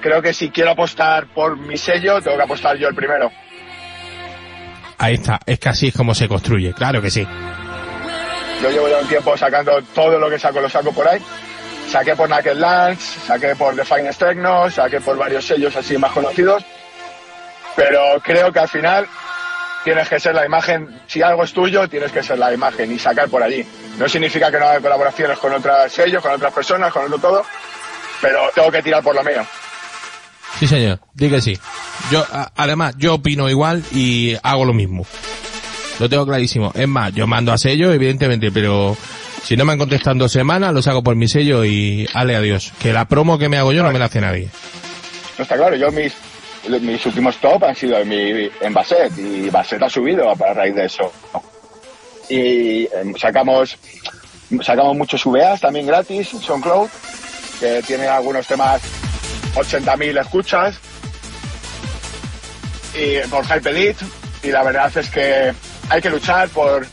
[0.00, 3.30] creo que si quiero apostar por mi sello, tengo que apostar yo el primero.
[4.98, 7.26] Ahí está, es que así es como se construye, claro que sí.
[8.62, 11.20] Yo llevo ya un tiempo sacando todo lo que saco, lo saco por ahí.
[11.88, 16.12] Saqué por Naked Lance, saqué por The Finest Techno, saqué por varios sellos así más
[16.12, 16.62] conocidos.
[17.74, 19.08] Pero creo que al final
[19.84, 22.98] tienes que ser la imagen, si algo es tuyo, tienes que ser la imagen y
[22.98, 23.64] sacar por allí.
[23.98, 27.42] No significa que no haga colaboraciones con otros sellos, con otras personas, con otro todo,
[28.20, 29.44] pero tengo que tirar por lo mío.
[30.58, 31.58] Sí, señor, di que sí.
[32.10, 35.06] Yo, a- además, yo opino igual y hago lo mismo.
[35.98, 36.72] Lo tengo clarísimo.
[36.74, 38.96] Es más, yo mando a sello, evidentemente, pero
[39.42, 42.36] si no me han contestado en dos semanas, lo saco por mi sello y ale
[42.36, 42.72] adiós.
[42.80, 44.48] Que la promo que me hago yo no me la hace nadie.
[45.38, 46.12] No está claro, yo mis,
[46.68, 50.74] mis últimos top han sido en, mi, en Basset y Basset ha subido a raíz
[50.74, 51.12] de eso.
[52.28, 53.76] Y em, sacamos
[54.62, 56.88] sacamos muchos VAs también gratis en SoundCloud,
[57.60, 58.82] que tiene algunos temas
[59.54, 60.78] 80.000 escuchas
[62.94, 64.04] y por Hype Elite
[64.42, 65.52] y la verdad es que
[65.88, 66.86] hay que luchar por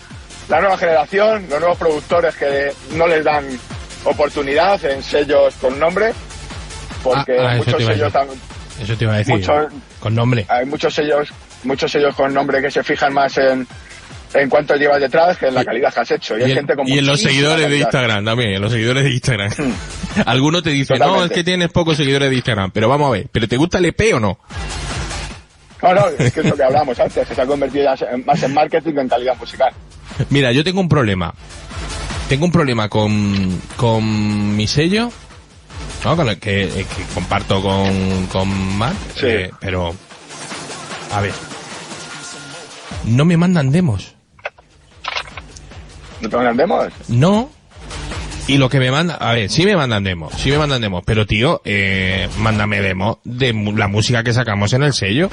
[0.49, 3.45] la nueva generación, los nuevos productores que no les dan
[4.05, 6.13] oportunidad en sellos con nombre
[7.03, 8.39] porque Ah, ah, muchos sellos decir.
[8.81, 9.35] Eso te iba a decir.
[9.35, 9.67] Mucho-
[9.99, 10.45] Con nombre.
[10.49, 11.29] hay muchos sellos,
[11.63, 13.67] muchos sellos con nombre que se fijan más en,
[14.33, 16.37] en cuánto llevas detrás que en la calidad que has hecho.
[16.37, 17.77] Y, Y hay en, gente con y en los seguidores de.
[17.79, 19.51] Instagram también, en los seguidores de Instagram.
[20.25, 21.35] Algunos te dicen, no, es Totalmente.
[21.35, 24.13] que tienes pocos seguidores de Instagram, pero vamos a ver, ¿pero te gusta el EP
[24.15, 24.37] o no?
[25.81, 27.87] No, no, es que es lo que hablamos antes, que se ha convertido
[28.25, 29.71] más en marketing que en calidad musical.
[30.31, 31.33] Mira, yo tengo un problema.
[32.29, 35.11] Tengo un problema con, con mi sello.
[36.07, 36.15] ¿No?
[36.15, 38.95] Con el que, eh, que comparto con, con Matt.
[39.15, 39.25] Sí.
[39.27, 39.93] eh, pero,
[41.13, 41.33] a ver.
[43.05, 44.15] No me mandan demos.
[46.21, 46.87] ¿No te andemos?
[47.09, 47.49] No.
[48.47, 51.03] Y lo que me manda, a ver, sí me mandan demos, sí me mandan demos,
[51.05, 55.29] pero tío, eh, mándame demos de la música que sacamos en el sello.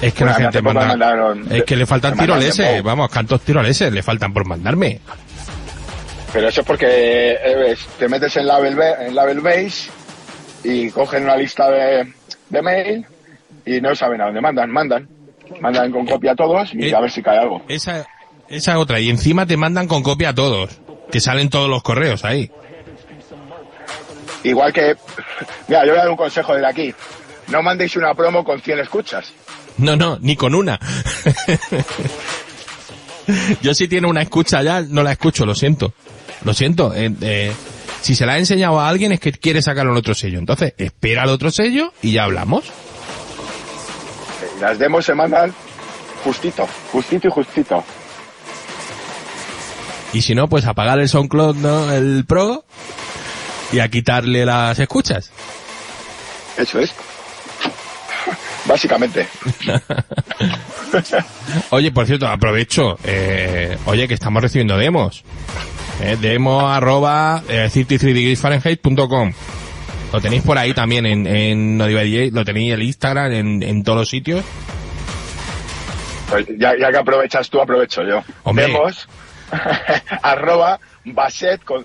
[0.00, 4.02] Es que la gente manda, mandaron- es que le faltan tiroleses, vamos, cantos tiroleses, le
[4.02, 5.00] faltan por mandarme.
[6.34, 9.88] Pero eso es porque eh, te metes en Label, en Label Base
[10.64, 12.12] y cogen una lista de,
[12.50, 13.06] de mail
[13.64, 14.68] y no saben a dónde mandan.
[14.68, 15.08] Mandan.
[15.60, 17.62] Mandan con copia a todos y Eh, a ver si cae algo.
[17.68, 18.04] Esa,
[18.48, 20.80] esa otra, y encima te mandan con copia a todos,
[21.12, 22.50] que salen todos los correos ahí.
[24.42, 24.96] Igual que,
[25.68, 26.94] mira, yo voy a dar un consejo desde aquí.
[27.46, 29.32] No mandéis una promo con 100 escuchas.
[29.78, 30.80] No, no, ni con una.
[33.62, 35.94] Yo si tiene una escucha ya, no la escucho, lo siento.
[36.44, 36.94] Lo siento.
[36.94, 37.52] eh, eh,
[38.02, 40.38] si se la ha enseñado a alguien es que quiere sacarlo en otro sello.
[40.38, 42.64] Entonces, espera al otro sello y ya hablamos.
[44.60, 45.54] Las demos se mandan
[46.22, 47.82] justito, justito y justito.
[50.12, 51.90] Y si no, pues apagar el SoundCloud, ¿no?
[51.92, 52.64] El Pro
[53.72, 55.30] y a quitarle las escuchas.
[56.58, 56.92] Eso es.
[58.66, 59.26] Básicamente.
[61.70, 62.98] Oye, por cierto, aprovecho.
[63.02, 65.24] eh, oye, que estamos recibiendo demos.
[66.00, 69.32] Eh, demo arroba eh, 33degreesfahrenheit.com
[70.12, 73.62] Lo tenéis por ahí también en, en No DJ, lo tenéis en el Instagram, en,
[73.62, 74.44] en todos los sitios.
[76.28, 78.22] Pues ya, ya que aprovechas tú, aprovecho yo.
[78.42, 78.66] Hombre.
[78.66, 79.08] Demos,
[80.22, 81.84] arroba, baset, con,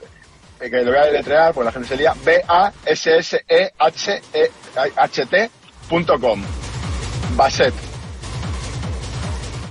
[0.60, 3.40] eh, que lo voy a deletrear, pues la gente se lía, E B-A-S-S-E-H-E-H-T
[5.88, 6.42] punto com.
[7.36, 7.74] Baset.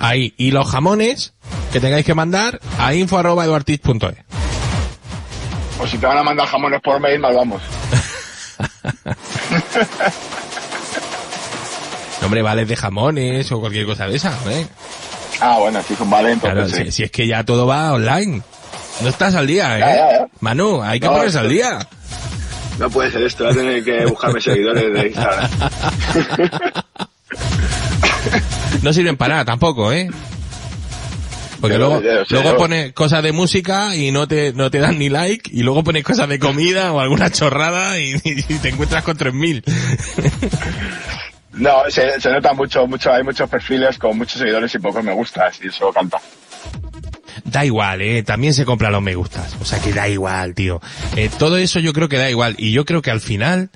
[0.01, 0.35] Ahí.
[0.37, 1.35] Y los jamones
[1.73, 4.15] que tengáis que mandar a info arroba eduartiz.es.
[5.81, 7.63] O si te van a mandar jamones por mail, mal vamos.
[12.21, 14.67] No, hombre, vales de jamones o cualquier cosa de esa, ¿eh?
[15.41, 16.85] Ah, bueno, si son vale, entonces Claro, sí.
[16.87, 18.43] si, si es que ya todo va online.
[19.03, 19.81] No estás al día, ¿eh?
[19.81, 20.27] Ya, ya, ya.
[20.41, 21.79] Manu, hay que No, ponerse al día.
[22.81, 25.51] No puede ser esto, voy a tener que buscarme seguidores de Instagram.
[28.83, 30.09] No sirven para nada tampoco, ¿eh?
[31.61, 34.99] Porque Pero, luego, luego yo- pones cosas de música y no te, no te dan
[34.99, 39.03] ni like, y luego pones cosas de comida o alguna chorrada y, y te encuentras
[39.03, 39.65] con 3000.
[41.55, 45.13] No, se, se nota mucho, mucho, hay muchos perfiles con muchos seguidores y pocos me
[45.13, 46.19] gustas, y eso canta.
[47.45, 49.57] Da igual, eh, también se compran los me gustas.
[49.61, 50.81] O sea que da igual, tío.
[51.17, 52.55] Eh, todo eso yo creo que da igual.
[52.59, 53.71] Y yo creo que al final,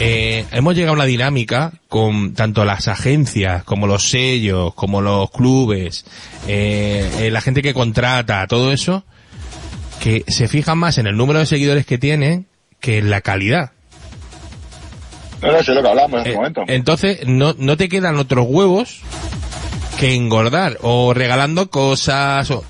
[0.00, 5.30] eh, hemos llegado a una dinámica con tanto las agencias, como los sellos, como los
[5.30, 6.04] clubes,
[6.46, 9.04] eh, eh, la gente que contrata, todo eso,
[10.00, 12.46] que se fijan más en el número de seguidores que tienen
[12.80, 13.72] que en la calidad.
[15.42, 16.62] No, no sé lo que hablamos en este momento.
[16.68, 19.00] entonces, no, no te quedan otros huevos
[19.98, 22.64] que engordar o regalando cosas o...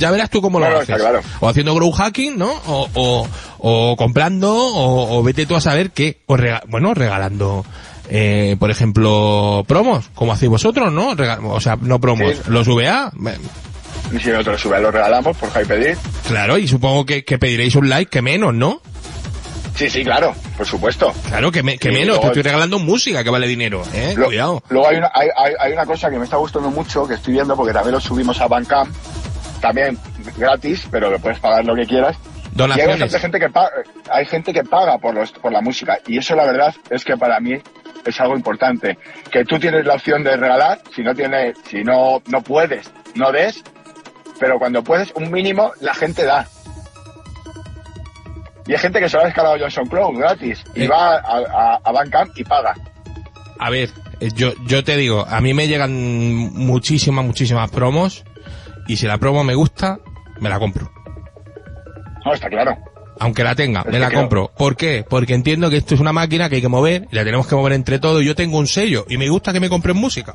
[0.00, 0.80] Ya verás tú cómo lo haces.
[0.88, 1.20] está claro.
[1.40, 2.50] O haciendo grow hacking, ¿no?
[2.66, 6.18] O, o, o comprando, o, o vete tú a saber qué.
[6.26, 7.64] O rega- bueno, regalando,
[8.08, 11.10] eh, por ejemplo, promos, como hacéis vosotros, ¿no?
[11.50, 12.42] O sea, no promos, Sí.
[12.48, 13.12] los VA.
[14.12, 15.96] Y si nosotros sube, lo regalamos por Hypedit.
[16.26, 18.80] Claro, y supongo que, que pediréis un like, que menos, ¿no?
[19.76, 21.12] Sí, sí, claro, por supuesto.
[21.28, 24.14] Claro, que, me- que Sí, menos, luego- te estoy regalando música que vale dinero, ¿eh?
[24.16, 24.62] Lo- Cuidado.
[24.68, 27.34] Luego hay una, hay, hay, hay una cosa que me está gustando mucho, que estoy
[27.34, 28.90] viendo, porque también lo subimos a Bandcamp,
[29.60, 29.98] también
[30.36, 32.16] gratis, pero que puedes pagar lo que quieras.
[32.16, 33.00] Y hay Donaciones.
[33.00, 33.70] bastante gente que paga,
[34.10, 35.98] hay gente que paga por los, por la música.
[36.06, 37.56] Y eso la verdad es que para mí
[38.04, 38.98] es algo importante.
[39.30, 43.30] Que tú tienes la opción de regalar, si no tienes, si no, no puedes, no
[43.30, 43.62] des,
[44.40, 46.46] pero cuando puedes, un mínimo, la gente da.
[48.66, 50.88] Y hay gente que se lo ha descargado Johnson Cloud gratis y Eh.
[50.88, 52.74] va a, a, a Bandcamp y paga.
[53.58, 55.92] A ver, eh, yo, yo te digo, a mí me llegan
[56.54, 58.24] muchísimas, muchísimas promos
[58.92, 59.98] y si la promo me gusta,
[60.40, 60.90] me la compro.
[62.24, 62.76] No, está claro.
[63.18, 64.50] Aunque la tenga, Es me la creo- compro.
[64.56, 65.04] ¿Por qué?
[65.08, 67.54] Porque entiendo que esto es una máquina que hay que mover y la tenemos que
[67.54, 68.22] mover entre todos.
[68.22, 70.34] y Yo tengo un sello y me gusta que me compren música.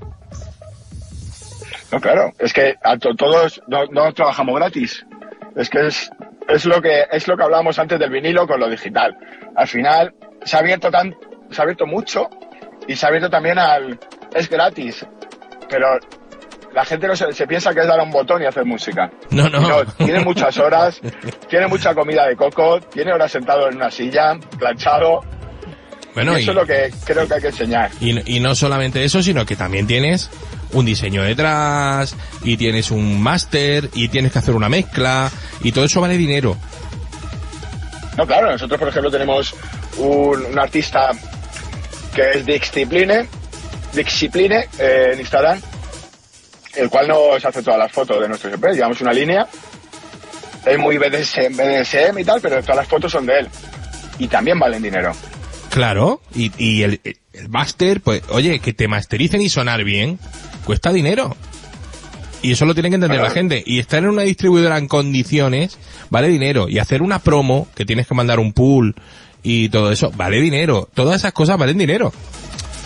[1.91, 2.31] No, claro.
[2.39, 5.05] Es que a to- todos no, no trabajamos gratis.
[5.55, 6.09] Es que es,
[6.47, 9.15] es lo que es lo que hablábamos antes del vinilo con lo digital.
[9.55, 10.13] Al final
[10.43, 11.15] se ha abierto tan,
[11.51, 12.29] se ha abierto mucho
[12.87, 13.99] y se ha abierto también al
[14.35, 15.05] es gratis.
[15.69, 15.97] Pero
[16.75, 19.09] la gente no se, se piensa que es dar a un botón y hacer música.
[19.29, 19.85] No, no.
[19.97, 20.99] Tiene muchas horas,
[21.49, 25.21] tiene mucha comida de coco, tiene horas sentado en una silla, planchado.
[26.13, 27.91] Bueno, y y, eso es lo que creo que hay que enseñar.
[28.01, 30.29] y, y no solamente eso, sino que también tienes
[30.73, 35.85] un diseño detrás y tienes un máster y tienes que hacer una mezcla y todo
[35.85, 36.57] eso vale dinero.
[38.17, 39.55] No, claro, nosotros, por ejemplo, tenemos
[39.97, 41.11] un, un artista
[42.13, 43.27] que es Dixipline,
[43.93, 45.61] Dixipline eh, en Instagram,
[46.75, 48.63] el cual nos hace todas las fotos de nuestros EP.
[48.73, 49.47] Llevamos una línea,
[50.65, 53.47] es muy BDSM, BDSM y tal, pero todas las fotos son de él.
[54.19, 55.11] Y también valen dinero.
[55.69, 57.01] Claro, y, y el,
[57.33, 60.19] el máster, pues, oye, que te mastericen y sonar bien,
[60.63, 61.35] cuesta dinero.
[62.41, 63.29] Y eso lo tiene que entender Claro.
[63.29, 63.63] la gente.
[63.65, 65.77] Y estar en una distribuidora en condiciones
[66.09, 66.69] vale dinero.
[66.69, 68.95] Y hacer una promo, que tienes que mandar un pool
[69.43, 70.87] y todo eso, vale dinero.
[70.93, 72.13] Todas esas cosas valen dinero.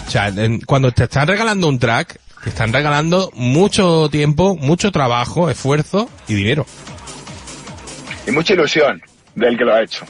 [0.08, 0.34] O sea,
[0.66, 6.36] cuando te están regalando un track, te están regalando mucho tiempo, mucho trabajo, esfuerzo y
[6.36, 6.66] dinero.
[8.28, 9.02] Y mucha ilusión
[9.36, 10.06] del que lo ha hecho.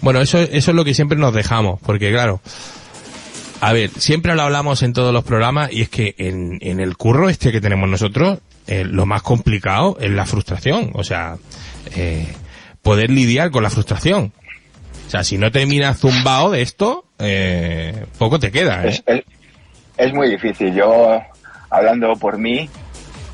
[0.00, 2.40] Bueno, eso, eso es lo que siempre nos dejamos, porque claro,
[3.60, 6.96] a ver, siempre lo hablamos en todos los programas y es que en, en el
[6.96, 11.36] curro este que tenemos nosotros, eh, lo más complicado es la frustración, o sea,
[11.94, 12.28] eh,
[12.82, 14.32] poder lidiar con la frustración.
[15.06, 18.88] O sea, si no terminas zumbado de esto, eh, poco te queda, ¿eh?
[18.88, 19.24] Es, es,
[19.96, 20.74] es muy difícil.
[20.74, 21.20] Yo,
[21.70, 22.68] hablando por mí,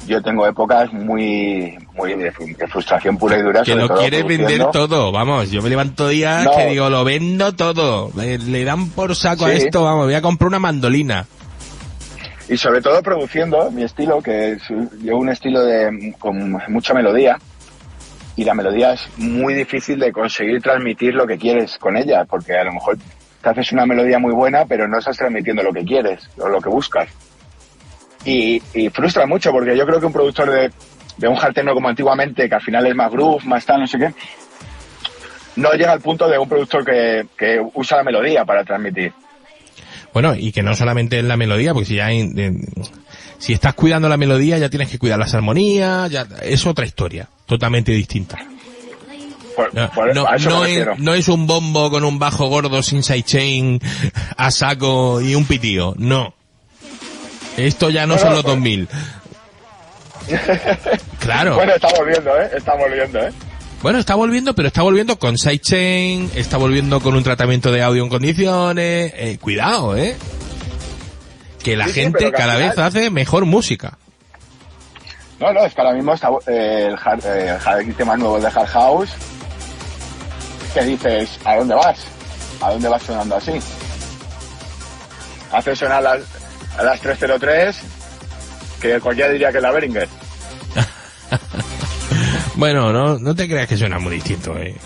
[0.06, 3.62] yo tengo épocas muy, muy de, fru- de frustración pura y dura.
[3.62, 6.56] Que lo quieres vender todo, vamos, yo me levanto días No.
[6.56, 10.22] que digo, lo vendo todo, le, le dan por saco a esto, vamos, voy a
[10.22, 11.26] comprar una mandolina.
[12.48, 14.62] Y sobre todo produciendo mi estilo, que es,
[15.00, 17.38] llevo un estilo de con mucha melodía.
[18.34, 22.54] Y la melodía es muy difícil de conseguir transmitir lo que quieres con ella, porque
[22.56, 22.96] a lo mejor
[23.42, 26.60] te haces una melodía muy buena, pero no estás transmitiendo lo que quieres o lo
[26.60, 27.08] que buscas.
[28.24, 30.70] Y, y frustra mucho, porque yo creo que un productor de,
[31.16, 33.86] de un hard techno como antiguamente, que al final es más groove, más tal, no
[33.86, 34.14] sé qué,
[35.56, 39.12] no llega al punto de un productor que, que usa la melodía para transmitir.
[40.14, 42.60] Bueno, y que no solamente es la melodía, porque si ya en-
[43.38, 47.28] si estás cuidando la melodía ya tienes que cuidar las armonías, ya es otra historia,
[47.46, 48.38] totalmente distinta.
[49.56, 50.10] Por- No, por-
[50.68, 53.80] es, no es un bombo con un bajo gordo sin sidechain
[54.36, 56.34] a saco y un pitío, no.
[57.56, 58.88] Esto ya no son los pues- 2000.
[61.18, 61.54] Claro.
[61.56, 62.50] Bueno, está volviendo, ¿eh?
[62.56, 63.32] Está volviendo, ¿eh?
[63.82, 68.02] Bueno, está volviendo, pero está volviendo con sidechain, está volviendo con un tratamiento de audio
[68.04, 69.12] en condiciones.
[69.16, 70.16] eh, cuidado, ¿eh?
[71.62, 73.98] Que la Sí, gente cada vez hace mejor música.
[75.38, 78.16] No, no, es que ahora mismo está eh, el, hard, eh, el hard- el sistema
[78.16, 79.10] nuevo de Hard House.
[80.74, 81.98] Que dices, ¿a dónde vas?
[82.60, 83.52] ¿A dónde vas sonando así?
[85.52, 86.22] Hace sonar las,
[86.78, 87.76] a las 303,
[88.80, 90.08] que cualquiera diría que es la Beringer.
[92.54, 94.76] Bueno, no, no te creas que suena muy distinto, ¿eh?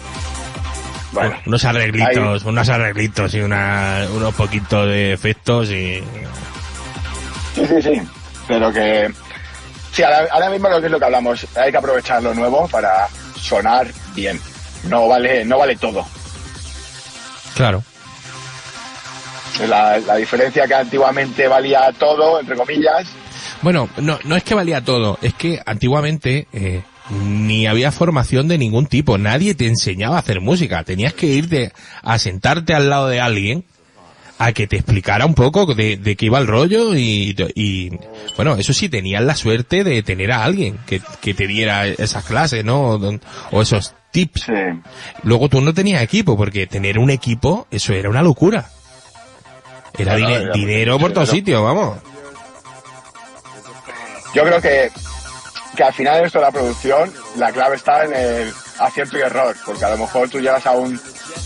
[1.13, 6.03] Bueno, unos arreglitos, unos arreglitos y una, unos poquitos de efectos y...
[7.55, 8.03] sí, sí, sí.
[8.47, 9.11] Pero que.
[9.93, 12.69] Sí, ahora, ahora mismo lo que es lo que hablamos, hay que aprovechar lo nuevo
[12.69, 14.41] para sonar bien.
[14.89, 16.05] No vale, no vale todo.
[17.55, 17.83] Claro.
[19.69, 23.09] La, la diferencia que antiguamente valía todo, entre comillas,
[23.63, 28.59] Bueno, no, no es que valía todo, es que antiguamente eh, ni había formación de
[28.59, 31.73] ningún tipo, nadie te enseñaba a hacer música, tenías que irte
[32.03, 33.65] a sentarte al lado de alguien
[34.39, 37.91] a que te explicara un poco de, de qué iba el rollo y, y,
[38.37, 42.25] bueno, eso sí, tenías la suerte de tener a alguien que, que te diera esas
[42.25, 42.91] clases, ¿no?
[42.91, 43.19] O,
[43.53, 44.43] o esos tips.
[44.45, 44.53] sí.
[45.25, 48.71] Luego tú no tenías equipo, porque tener un equipo, eso era una locura.
[49.99, 50.17] Era
[50.55, 51.99] dinero por todos sitios, vamos.
[54.35, 54.91] Yo creo que,
[55.77, 59.21] que al final de esto de la producción, la clave está en el acierto y
[59.21, 60.99] error, porque a lo mejor tú llegas a un,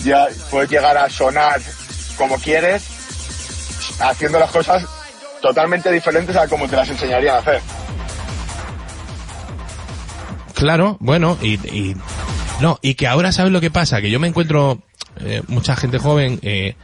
[0.04, 1.60] ya puedes llegar a sonar
[2.16, 2.84] como quieres,
[4.00, 4.84] haciendo las cosas
[5.42, 7.60] totalmente diferentes a como te las enseñarían a hacer.
[10.54, 11.96] Claro, bueno, y, y
[12.60, 14.82] no, y que ahora sabes lo que pasa, que yo me encuentro
[15.20, 16.74] eh, mucha gente joven, eh,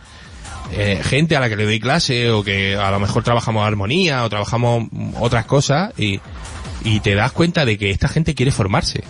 [0.72, 4.24] eh, gente a la que le doy clase o que a lo mejor trabajamos armonía
[4.24, 4.88] o trabajamos
[5.20, 6.20] otras cosas y,
[6.84, 9.04] y te das cuenta de que esta gente quiere formarse.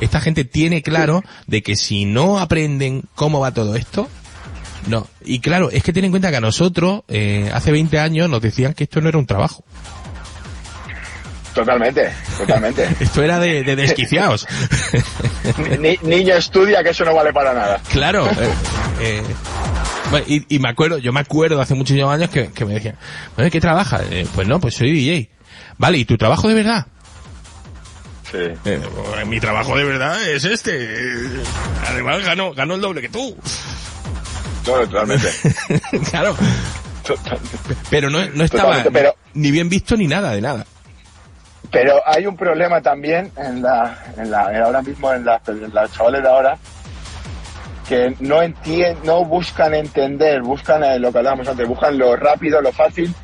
[0.00, 4.08] Esta gente tiene claro de que si no aprenden cómo va todo esto,
[4.88, 5.06] no.
[5.24, 8.40] Y claro, es que ten en cuenta que a nosotros, eh, hace 20 años nos
[8.40, 9.64] decían que esto no era un trabajo.
[11.56, 12.86] Totalmente, totalmente.
[13.00, 14.46] Esto era de, de desquiciados.
[15.80, 17.80] Ni- niño estudia que eso no vale para nada.
[17.90, 18.26] Claro.
[18.28, 18.50] eh,
[19.00, 19.22] eh,
[20.10, 22.96] bueno, y, y me acuerdo, yo me acuerdo hace muchísimos años que, que me decían,
[23.36, 24.02] bueno, ¿qué trabajas?
[24.10, 25.30] Eh, pues no, pues soy DJ.
[25.78, 26.86] Vale, ¿y tu trabajo de verdad?
[28.30, 28.38] Sí.
[28.66, 28.80] Eh,
[29.26, 30.90] mi trabajo de verdad es este.
[31.88, 33.34] Además gano, gano el doble que tú.
[34.66, 35.30] No, totalmente.
[36.10, 36.36] claro.
[37.06, 37.38] Total-
[37.88, 40.66] Pero no, no estaba Totalmente, pero- ni bien visto ni nada de nada.
[41.70, 45.72] Pero hay un problema también en la, en la en ahora mismo en, la- en
[45.74, 46.56] los chavales de ahora
[47.88, 52.60] que no entien- no buscan entender, buscan eh, lo que hablábamos antes, buscan lo rápido,
[52.60, 53.14] lo fácil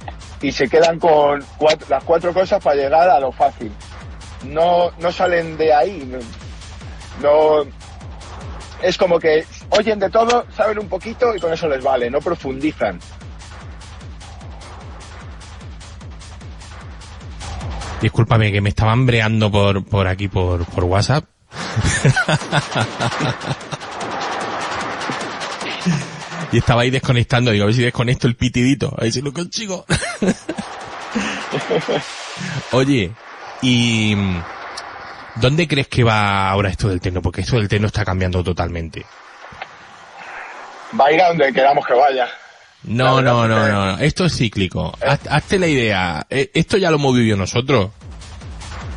[0.40, 3.72] y se quedan con cuat- las cuatro cosas para llegar a lo fácil.
[4.44, 6.12] No, no salen de ahí.
[7.20, 7.64] No-
[8.82, 12.18] es como que oyen de todo, saben un poquito y con eso les vale, no
[12.20, 12.98] profundizan.
[18.02, 21.24] Discúlpame que me estaban hambreando por, por aquí, por, por WhatsApp.
[26.52, 27.52] y estaba ahí desconectando.
[27.52, 28.92] Digo, a ver si desconecto el pitidito.
[28.98, 29.86] A ver si lo consigo.
[32.72, 33.12] Oye,
[33.62, 34.16] ¿y
[35.36, 37.22] dónde crees que va ahora esto del tecno?
[37.22, 39.06] Porque esto del tecno está cambiando totalmente.
[40.98, 42.28] Va a ir a donde queramos que vaya.
[42.84, 43.98] No, no, no, que- no, no.
[43.98, 44.92] Esto es cíclico.
[45.00, 46.26] Haz- Hazte la idea.
[46.28, 47.90] Eh, Esto ya lo hemos vivido nosotros.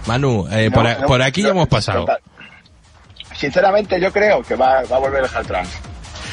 [0.07, 2.01] Manu, eh, por, No, por aquí ya hemos pasado.
[2.01, 2.19] total.
[3.35, 5.69] Sinceramente yo creo que va, va a volver el Hard Trans.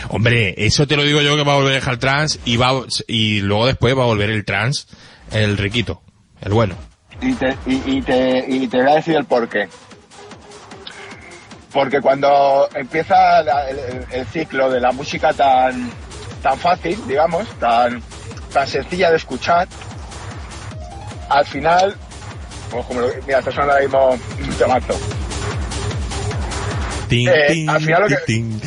[0.09, 2.73] Hombre, eso te lo digo yo que va a volver el hard trans y va
[3.07, 4.89] y luego después va a volver el trans,
[5.31, 6.03] el riquito,
[6.41, 6.75] el bueno.
[7.21, 9.69] Y te, y, y te, y te voy a decir el por qué.
[11.73, 15.91] Porque cuando empieza la- el, el- el ciclo de la música tan,
[16.43, 18.03] tan fácil, digamos, tan,
[18.53, 19.69] tan sencilla de escuchar,
[21.29, 21.97] al final,
[22.71, 24.19] pues como lo, mira, está sonando ahora mismo
[24.51, 24.99] un temazo.
[27.09, 28.17] Tin, Eh, tin, al final lo que-.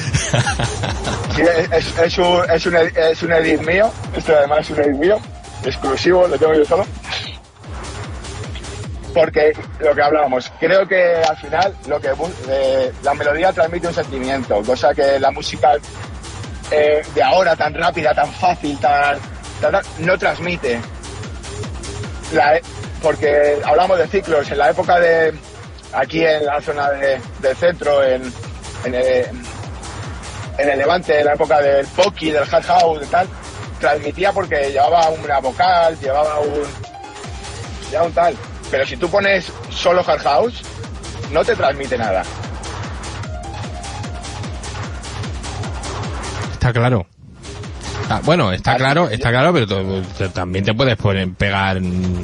[1.36, 4.80] Sí, es, es- es un, es, un, es un edit mío, esto además es un
[4.80, 5.18] edit mío,
[5.66, 6.86] exclusivo, lo tengo yo solo.
[9.14, 12.10] Porque lo que hablábamos, creo que al final lo que
[12.50, 15.72] eh, la melodía transmite un sentimiento, cosa que la música
[16.72, 19.18] eh, de ahora tan rápida, tan fácil, tan,
[20.00, 20.80] no transmite.
[22.34, 22.62] E-
[23.02, 25.34] porque hablamos de ciclos, en la época de
[25.94, 28.34] aquí en la zona de, del centro, en,
[28.86, 29.26] en, el-
[30.58, 33.28] en el Levante, en la época del Poki, del Hard House tal,
[33.80, 36.64] transmitía porque llevaba una vocal, llevaba un,
[37.92, 38.36] llevaba un tal.
[38.72, 40.64] Pero si tú pones solo Hard House,
[41.32, 42.24] no te transmite nada.
[46.66, 47.06] Está claro.
[48.10, 50.02] Ah, bueno, está claro, está claro, pero
[50.32, 52.22] también te puedes poner pegar mm,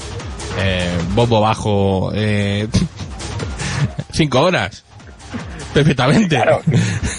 [0.57, 2.67] eh, bombo bajo eh,
[4.11, 4.83] cinco horas.
[5.75, 6.37] Perfectamente.
[6.37, 6.59] Claro,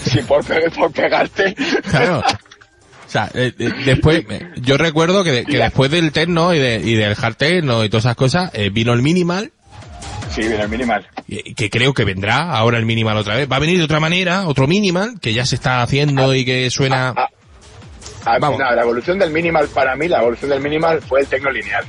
[0.03, 1.55] si por, pe- por pegarte.
[1.89, 2.19] Claro.
[2.19, 6.59] O sea, eh, eh, después, eh, yo recuerdo que, de- que después del techno y,
[6.59, 9.53] de- y del hard techno y todas esas cosas, vino el minimal,
[10.33, 11.07] Sí, viene el minimal.
[11.55, 13.47] que creo que vendrá ahora el minimal otra vez.
[13.51, 16.71] Va a venir de otra manera, otro minimal, que ya se está haciendo y que
[16.71, 17.13] suena...
[17.15, 17.29] Ah,
[18.25, 18.59] ah, Vamos.
[18.59, 21.85] no, la evolución del minimal, para mí, la evolución del minimal fue el tecno lineal.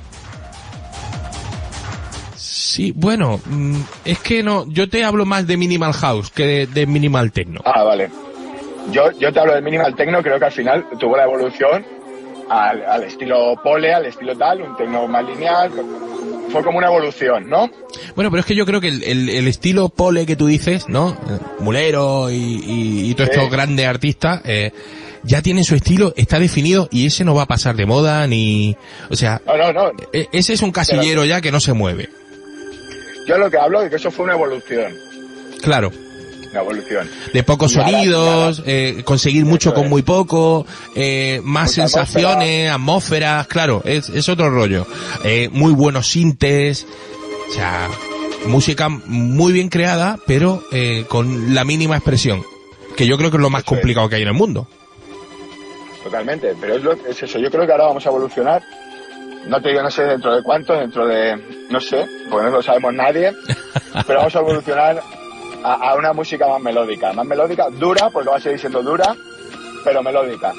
[2.36, 6.66] Sí, bueno, mm, es que no, yo te hablo más de minimal house que de,
[6.66, 7.61] de minimal techno.
[7.64, 8.11] Ah, vale.
[8.90, 11.86] Yo, yo te hablo del minimal techno, creo que al final tuvo la evolución
[12.51, 15.70] al, al estilo pole, al estilo tal, un techno más lineal.
[16.55, 17.68] Fue como una evolución, ¿no?
[18.14, 20.88] Bueno, pero es que yo creo que el, el- el estilo pole que tú dices,
[20.88, 21.16] ¿no?
[21.59, 23.36] Mulero y, y, y todos Sí.
[23.36, 24.70] estos grandes artistas, eh,
[25.24, 28.76] ya tienen su estilo, está definido y ese no va a pasar de moda ni...
[29.11, 29.90] O sea, No, no, no.
[30.12, 32.09] e- ese es un casillero ya que no se mueve.
[33.26, 34.92] Yo lo que hablo es que eso fue una evolución.
[35.61, 35.90] Claro.
[36.61, 37.09] Evolución.
[37.32, 39.90] De pocos sonidos, eh, conseguir mucho Eso con es.
[39.90, 44.86] muy poco, eh, más Mucha sensaciones, atmósferas, claro, es, es otro rollo.
[45.24, 46.86] Eh, muy buenos sintes,
[47.50, 47.88] o sea,
[48.46, 52.42] música muy bien creada, pero eh, con la mínima expresión,
[52.96, 53.78] que yo creo que es lo más Eso es.
[53.80, 54.68] complicado que hay en el mundo.
[56.02, 56.55] Totalmente.
[56.61, 57.38] Pero es, lo- es eso.
[57.38, 58.62] Yo creo que ahora vamos a evolucionar.
[59.46, 61.36] No te digo, no sé dentro de cuánto, dentro de,
[61.70, 63.30] no sé, porque no lo sabemos nadie,
[64.07, 65.02] pero vamos a evolucionar
[65.65, 67.12] a, a una música más melódica.
[67.12, 69.17] Más melódica, dura, porque va a seguir siendo dura,
[69.85, 70.53] pero melódica.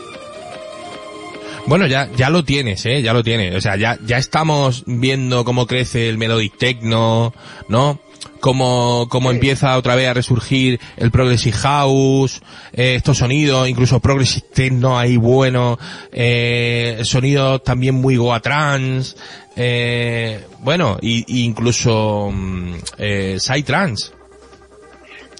[1.68, 3.56] Bueno, ya, ya lo tienes, eh, ya lo tienes.
[3.56, 7.34] O sea, ya, ya estamos viendo cómo crece el melodic techno,
[7.70, 7.99] ¿no?
[8.39, 9.36] Cómo, cómo Sí.
[9.36, 12.41] empieza otra vez a resurgir el progressive house,
[12.74, 15.80] eh, estos sonidos, incluso progressive techno ahí bueno,
[16.12, 19.16] eh, sonidos también muy goa trance,
[19.56, 24.12] eh, bueno, y, y incluso, mm, eh, psytrance.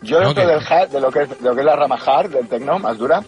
[0.02, 1.98] Yo dentro que- del hard, de lo que es, de lo que es la rama
[2.06, 3.24] hard, del techno, más dura,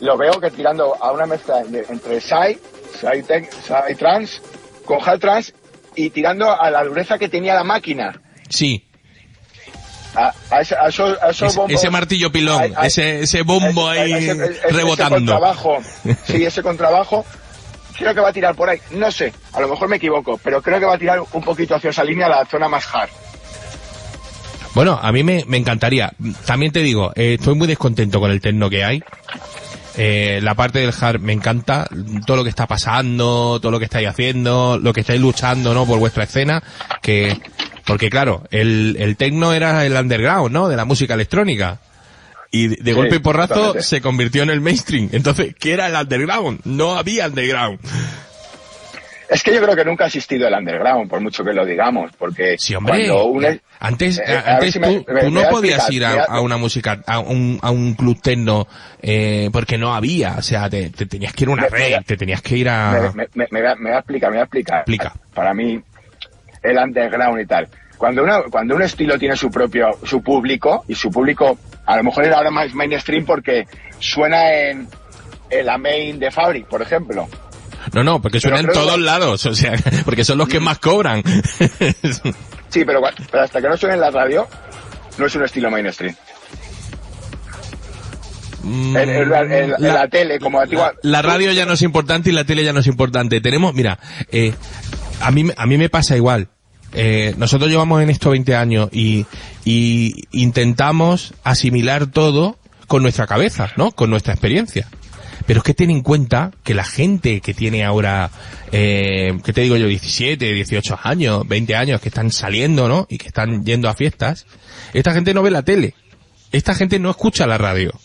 [0.00, 2.58] lo veo que tirando a una mezcla de- entre psy,
[3.00, 4.40] psy, tech, psy trance,
[4.84, 5.52] con hard trance,
[5.94, 8.20] y tirando a la dureza que tenía la máquina.
[8.48, 8.84] Sí,
[10.14, 14.00] A, a ese- a esos, a esos bombos- ese martillo pilón, ese, ese bombo ese-
[14.00, 15.16] ahí ese- ese- ese rebotando.
[15.16, 15.78] contrabajo,
[16.26, 17.24] sí, ese contrabajo,
[17.96, 18.78] creo que va a tirar por ahí.
[18.92, 21.74] No sé, a lo mejor me equivoco, pero creo que va a tirar un poquito
[21.74, 23.10] hacia esa línea, la zona más hard.
[24.78, 26.12] Bueno, a mí me, me encantaría.
[26.46, 29.02] También te digo, eh, estoy muy descontento con el techno que hay.
[29.96, 31.88] Eh, la parte del hard me encanta,
[32.24, 35.84] todo lo que está pasando, todo lo que estáis haciendo, lo que estáis luchando, ¿no?
[35.84, 36.62] Por vuestra escena,
[37.02, 37.40] que,
[37.86, 40.68] porque claro, el, el techno era el underground, ¿no?
[40.68, 41.80] De la música electrónica.
[42.52, 45.08] Y de, de golpe y porrazo se convirtió en el mainstream.
[45.10, 46.60] Entonces, ¿qué era el underground?
[46.62, 47.80] No había underground.
[49.28, 52.10] Es que yo creo que nunca ha existido el underground, por mucho que lo digamos,
[52.18, 53.06] porque Sí, hombre.
[53.08, 56.14] cuando un es- Antes, Eh, antes si tú, me- me- tú me no podías explicar,
[56.14, 58.66] ir a, una música, a un, a un club techno,
[59.02, 60.36] eh, porque no había.
[60.38, 62.56] O sea, te, te tenías que ir a una Me- red, me- te tenías que
[62.56, 63.12] ir a...
[63.14, 64.78] me, me, me, voy a- me voy a explicar, me voy a explicar.
[64.78, 65.14] Explica.
[65.34, 65.80] Para mí,
[66.62, 67.68] el underground y tal.
[67.98, 72.04] Cuando, una, cuando un estilo tiene su propio, su público, y su público, a lo
[72.04, 73.66] mejor era ahora más mainstream porque
[73.98, 74.88] suena en,
[75.50, 77.28] en la main de Fabric, por ejemplo.
[77.92, 79.74] No, no, porque suena en todos que- lados, o sea,
[80.04, 81.22] porque son los que más cobran.
[82.70, 83.00] Sí, pero,
[83.32, 84.46] hasta que no suene en la radio,
[85.16, 86.14] no es un estilo mainstream.
[88.64, 90.92] En, en la, en- la tele, como antigua...
[91.02, 93.40] La radio ya no es importante y la tele ya no es importante.
[93.40, 93.98] Tenemos, mira,
[94.30, 94.52] eh,
[95.22, 96.48] a mí, me- a mí me pasa igual.
[96.92, 99.24] Eh, nosotros llevamos en esto 20 años y,
[99.64, 103.92] y intentamos asimilar todo con nuestra cabeza, ¿no?
[103.92, 104.88] Con nuestra experiencia.
[105.48, 108.30] Pero es que ten en cuenta que la gente que tiene ahora,
[108.70, 113.06] eh, que te digo yo, 17, 18 años, 20 años, que están saliendo, ¿no?
[113.08, 114.44] Y que están yendo a fiestas,
[114.92, 115.94] esta gente no ve la tele.
[116.52, 117.98] Esta gente no escucha la radio.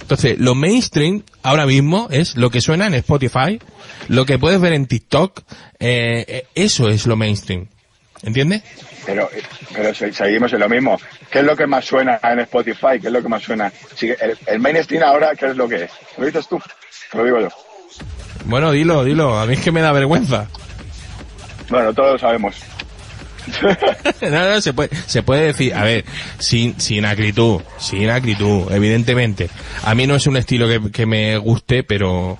[0.00, 3.60] Entonces, lo mainstream ahora mismo es lo que suena en Spotify,
[4.08, 5.42] lo que puedes ver en TikTok,
[5.78, 7.66] eh, eh, eso es lo mainstream.
[8.22, 8.62] ¿Entiendes?
[9.06, 9.30] Pero,
[9.72, 11.00] pero se- seguimos en lo mismo.
[11.30, 12.98] ¿Qué es lo que más suena en Spotify?
[13.00, 13.72] ¿Qué es lo que más suena?
[14.00, 15.90] El, el mainstream ahora, ¿qué es lo que es?
[16.18, 16.60] ¿Lo dices tú?
[17.12, 17.48] Te lo digo yo.
[18.46, 20.48] Bueno, dilo, dilo, a mí es que me da vergüenza.
[21.68, 22.56] Bueno, todos lo sabemos.
[24.22, 26.04] no, no, se puede, se puede decir, a ver,
[26.38, 29.48] sin, sin acritud, sin acritud, evidentemente.
[29.84, 32.38] A mí no es un estilo que, que me guste, pero,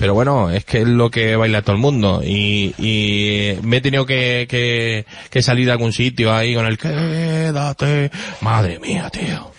[0.00, 2.22] pero bueno, es que es lo que baila todo el mundo.
[2.24, 6.78] Y, y me he tenido que, que, que salir de algún sitio ahí con el
[6.78, 9.52] quédate, madre mía, tío.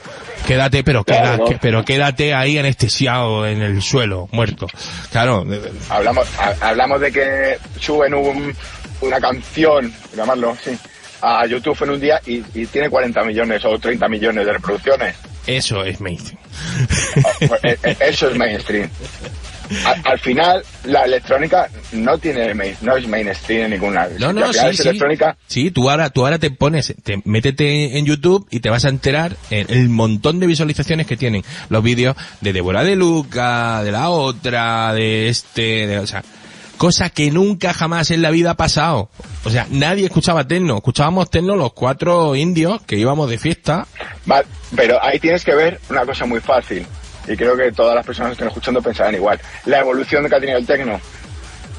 [0.48, 1.46] Quédate, pero Claro, queda, ¿no?
[1.46, 4.66] que- pero quédate ahí anestesiado en el suelo, muerto.
[5.12, 5.46] Claro,
[5.90, 8.54] hablamos, ha- hablamos de que suben un,
[9.02, 10.72] una canción, llamarlo así,
[11.22, 15.16] a YouTube en un día y, y tiene 40 millones o 30 millones de reproducciones.
[15.46, 16.40] eso es mainstream.
[17.24, 18.90] Oh, pues, eh, eh, Eso es mainstream.
[19.86, 24.08] Al, al final, la electrónica no tiene main- no es mainstream en ninguna.
[24.20, 24.88] No, no, sí, sí.
[24.90, 25.38] electrónica.
[25.48, 28.90] Sí, tú ahora, tú ahora te pones, te, métete en YouTube y te vas a
[28.90, 33.92] enterar en el montón de visualizaciones que tienen los vídeos de Débora de Luca, de
[33.92, 36.24] la otra, de este, de, o sea,
[36.78, 39.10] cosa que nunca jamás en la vida ha pasado.
[39.44, 43.88] O sea, nadie escuchaba techno, escuchábamos techno los cuatro indios que íbamos de fiesta.
[44.76, 46.86] Pero ahí tienes que ver una cosa muy fácil.
[47.28, 49.40] Y creo que todas las personas que están escuchando pensarán igual.
[49.66, 51.00] La evolución que ha tenido el tecno.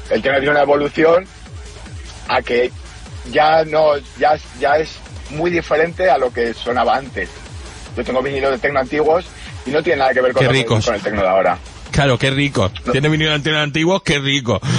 [0.09, 1.25] El tecno tiene una evolución
[2.27, 2.71] a que
[3.31, 4.97] ya no, ya, ya es
[5.31, 7.29] muy diferente a lo que sonaba antes.
[7.97, 9.25] Yo tengo vinilos de tecno antiguos
[9.65, 11.57] y no tiene nada que ver con, que- con el tecno de ahora.
[11.91, 12.71] Claro, qué rico.
[12.91, 14.59] Tiene vinilos antiguos, antiguos, qué rico.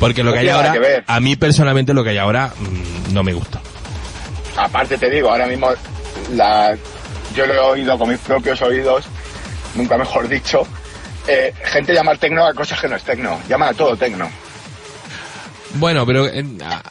[0.00, 3.12] Porque lo No que hay ahora, que a mí personalmente lo que hay ahora mm,
[3.12, 3.60] no me gusta.
[4.56, 5.68] Aparte te digo, ahora mismo
[6.34, 6.76] la,
[7.34, 9.04] yo lo he oído con mis propios oídos,
[9.74, 10.66] nunca mejor dicho,
[11.26, 14.28] eh, gente llama tecno a cosas que no es tecno, llama a todo tecno.
[15.74, 16.26] Bueno, pero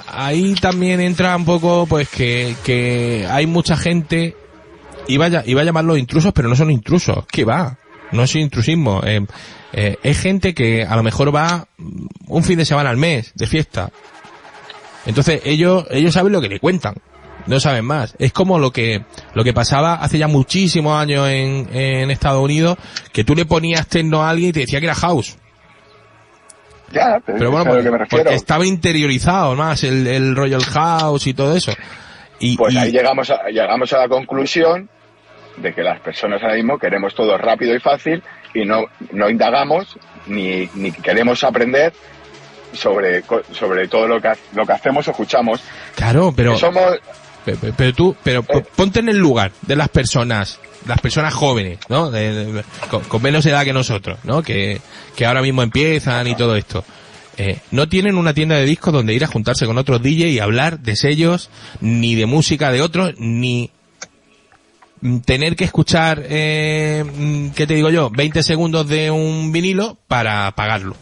[0.07, 4.35] ahí también entra un poco, pues, que, que hay mucha gente,
[5.07, 7.77] iba a, iba a llamarlos intrusos, pero no son intrusos, ¿qué va?
[8.11, 9.25] No es intrusismo, eh,
[9.73, 11.67] eh, es gente que a lo mejor va
[12.27, 13.91] un fin de semana al mes de fiesta.
[15.05, 16.95] Entonces ellos, ellos saben lo que le cuentan,
[17.47, 18.15] no saben más.
[18.19, 22.77] Es como lo que, lo que pasaba hace ya muchísimos años en, en Estados Unidos,
[23.13, 25.37] que tú le ponías techno a alguien y te decía que era house.
[26.91, 28.23] Ya, pero, Pero bueno, lo porque, que me refiero.
[28.25, 31.71] porque estaba interiorizado más el, el Royal House y todo eso.
[32.39, 34.89] Y, Pues y- ahí llegamos a, llegamos a la conclusión
[35.57, 38.21] de que las personas ahora mismo queremos todo rápido y fácil
[38.53, 41.93] y no, no indagamos ni, ni queremos aprender
[42.73, 45.61] sobre, sobre todo lo que, lo que hacemos o escuchamos.
[45.95, 46.83] claro, pero, somos,
[47.45, 48.63] pe- pe- pero tú, pero Eh.
[48.75, 52.09] ponte en el lugar de las personas, las personas jóvenes, ¿no?
[52.11, 54.41] De- de- con, con menos edad que nosotros, ¿no?
[54.43, 54.79] Que,
[55.15, 56.83] que ahora mismo empiezan y todo esto.
[57.37, 60.39] Eh, no tienen una tienda de discos donde ir a juntarse con otros DJ y
[60.39, 63.71] hablar de sellos, ni de música de otros, ni
[65.25, 68.09] tener que escuchar, eh, mm, ¿qué te digo yo?
[68.11, 70.95] 20 segundos de un vinilo para pagarlo.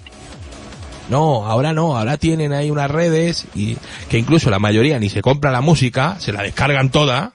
[1.09, 3.77] No, ahora no, ahora tienen ahí unas redes y
[4.09, 7.33] que incluso la mayoría ni se compra la música, se la descargan toda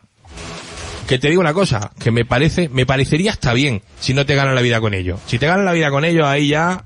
[1.08, 4.34] Que te digo una cosa, que me parece, me parecería hasta bien si no te
[4.36, 5.18] ganan la vida con ello.
[5.26, 6.84] Si te ganan la vida con ello, ahí ya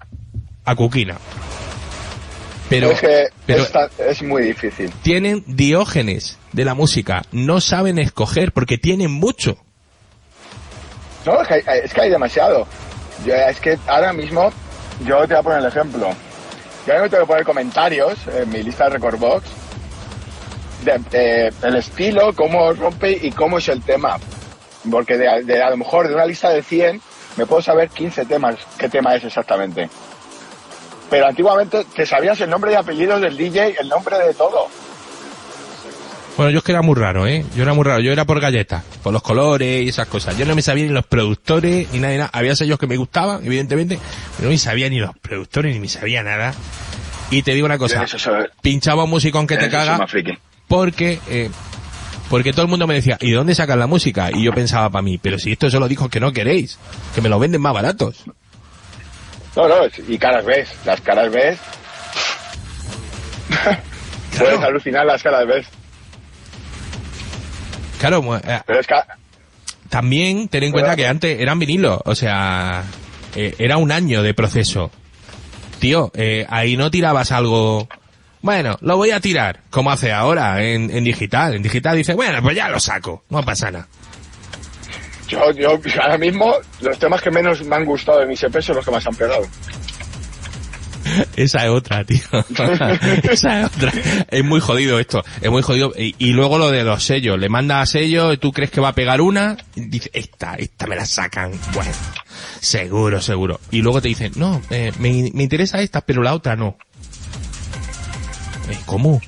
[0.65, 1.19] a cuquina.
[2.69, 3.65] Pero, es que pero
[3.99, 4.91] es muy difícil.
[5.03, 9.57] tienen diógenes de la música, no saben escoger porque tienen mucho.
[11.25, 12.67] No, es que hay, es que hay demasiado.
[13.25, 14.51] Yo- es que ahora mismo,
[15.07, 16.09] yo te voy a poner el ejemplo.
[16.89, 19.45] Yo mismo tengo que poner comentarios en mi lista de Record Box
[21.13, 24.17] eh, el estilo, cómo rompe y cómo es el tema.
[24.91, 27.03] Porque a lo mejor de una lista de 100
[27.37, 29.91] me puedo saber 15 temas, qué tema es exactamente.
[31.11, 34.69] Pero antiguamente te sabías el nombre y apellidos del DJ, el nombre de todo.
[36.39, 37.45] Bueno, yo es que era muy raro, ¿eh?
[37.57, 37.99] Yo era muy raro.
[37.99, 40.39] Yo era por galletas, por los colores y esas cosas.
[40.39, 42.31] Yo no me sabía ni los productores ni nada, ni nada.
[42.33, 43.99] Había sellos que me gustaban, evidentemente,
[44.37, 46.55] pero no me sabía ni los productores ni me sabía nada.
[47.33, 48.07] Y te digo una cosa,
[48.63, 50.07] pinchaba un musicón que te caga
[50.69, 51.51] porque eh,
[52.31, 54.31] porque todo el mundo me decía, ¿y de dónde sacan la música?
[54.33, 56.79] Y yo pensaba para mí, pero si esto son los discos que no queréis,
[57.17, 58.25] que me los venden más baratos.
[59.57, 59.75] No, no,
[60.07, 61.59] y caras ves, las caras ves.
[64.39, 65.67] Puedes alucinar las caras ves.
[67.99, 68.95] Claro, eh, Pero es que
[69.89, 72.85] también ten en cuenta que antes eran vinilos, o sea,
[73.35, 74.91] eh, era un año de proceso.
[75.79, 77.89] Tío, eh, ahí no tirabas algo...
[78.41, 81.55] Bueno, lo voy a tirar, como hace ahora en, en digital.
[81.55, 83.89] En digital dice, bueno, pues ya lo saco, no pasa nada.
[85.29, 88.77] yo, yo ahora mismo los temas que menos me han gustado de mis EP son
[88.77, 89.43] los que más han pegado.
[91.37, 92.21] Esa es otra, tío.
[93.31, 93.93] Esa es otra.
[94.29, 95.25] Es muy jodido esto.
[95.41, 95.93] Es muy jodido.
[95.97, 97.39] Y, luego lo de los sellos.
[97.39, 100.97] Le manda a sello, tú crees que va a pegar una, dice, esta, esta me
[100.97, 101.53] la sacan.
[101.73, 101.93] Bueno,
[102.61, 103.61] seguro, seguro.
[103.71, 106.77] Y luego te dicen, no, eh, me, me interesa esta, pero la otra no.
[108.69, 109.21] Eh, ¿Cómo?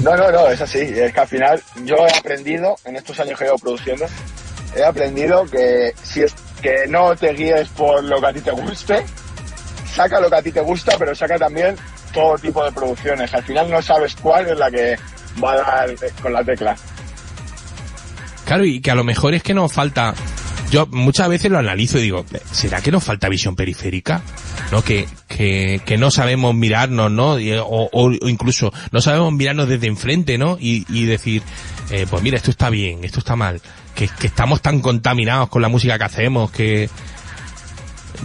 [0.00, 0.78] No, no, no, es así.
[0.78, 4.06] Es que al final yo he aprendido, en estos años que llevo produciendo,
[4.74, 8.52] he aprendido que si es que no te guíes por lo que a ti te
[8.52, 9.04] guste,
[9.94, 11.76] saca lo que a ti te gusta, pero saca también
[12.12, 13.32] todo tipo de producciones.
[13.34, 14.96] Al final no sabes cuál es la que
[15.42, 16.76] va a dar eh, con la tecla.
[18.44, 20.14] Claro, y que a lo mejor es que nos falta.
[20.70, 24.22] Yo muchas veces lo analizo y digo, ¿será que nos falta visión periférica?
[24.70, 24.82] ¿No?
[24.82, 27.32] Que, que, que no sabemos mirarnos, ¿no?
[27.34, 30.56] O incluso no sabemos mirarnos desde enfrente, ¿no?
[30.58, 31.42] Y, y decir,
[31.90, 33.60] eh, pues mira, esto está bien, esto está mal.
[33.94, 36.88] Que, que estamos tan contaminados con la música que hacemos que.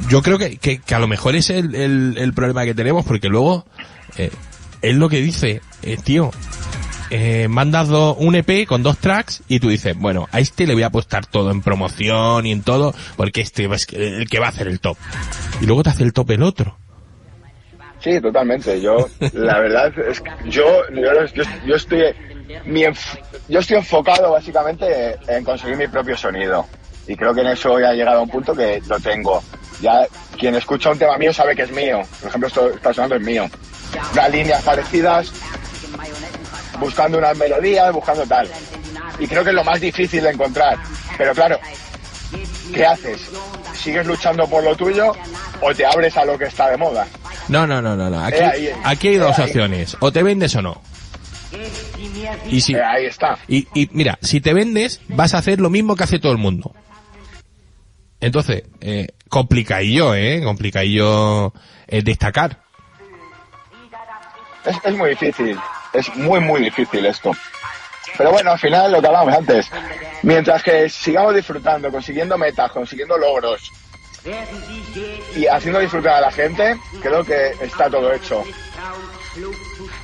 [0.10, 3.66] Yo creo que, que, a lo mejor es el, el, problema que tenemos, porque luego,
[4.18, 4.32] eh,
[4.82, 6.32] es lo que dice, eh, tío,
[7.10, 10.84] eh, mandas un EP con dos tracks y tú dices, bueno, a este le voy
[10.84, 14.50] a apostar todo en promoción y en todo, porque este es el que va a
[14.50, 14.98] hacer el top.
[15.62, 16.78] Y luego te hace el top el otro.
[18.00, 18.80] Sí, totalmente.
[18.80, 22.04] Yo, la verdad es que yo, yo, yo- yo estoy,
[22.66, 23.20] mi enf-
[23.50, 26.66] yo estoy enfocado básicamente en conseguir mi propio sonido.
[27.08, 29.42] Y creo que en eso ya he llegado a un punto que lo tengo.
[29.82, 30.06] Ya
[30.38, 32.02] quien escucha un tema mío sabe que es mío.
[32.20, 33.50] Por ejemplo, esto está sonando es mío.
[34.14, 35.32] Unas líneas parecidas,
[36.80, 38.50] buscando unas melodías, buscando tal.
[39.20, 40.78] Y creo que es lo más difícil de encontrar.
[41.18, 41.60] Pero claro,
[42.74, 43.30] ¿qué haces?
[43.74, 45.14] ¿Sigues luchando por lo tuyo
[45.62, 47.08] o te abres a lo que está de moda?
[47.48, 48.24] No, no, no, no, no.
[48.26, 49.96] Aquí, Eh, aquí hay Eh, dos opciones.
[50.02, 50.82] O te vendes o no.
[52.50, 53.38] Y si, ahí está.
[53.48, 56.38] y, y mira, si te vendes, vas a hacer lo mismo que hace todo el
[56.38, 56.74] mundo.
[58.20, 61.54] Entonces, eh, complicadillo, eh, complicadillo
[61.88, 62.62] eh, destacar.
[64.66, 65.58] Es, es muy difícil,
[65.94, 67.32] es muy, muy difícil esto.
[68.18, 69.70] Pero bueno, al final lo que hablábamos antes,
[70.24, 73.72] mientras que sigamos disfrutando, consiguiendo metas, consiguiendo logros
[75.36, 78.44] y haciendo disfrutar a la gente, creo que está todo hecho.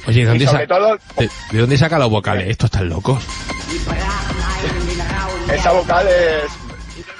[0.07, 2.47] Oye, ¿de dónde, Y sobre sa- todo, de, de dónde saca los vocales?
[2.47, 3.23] Estos están locos.
[5.51, 6.51] esa vocal es...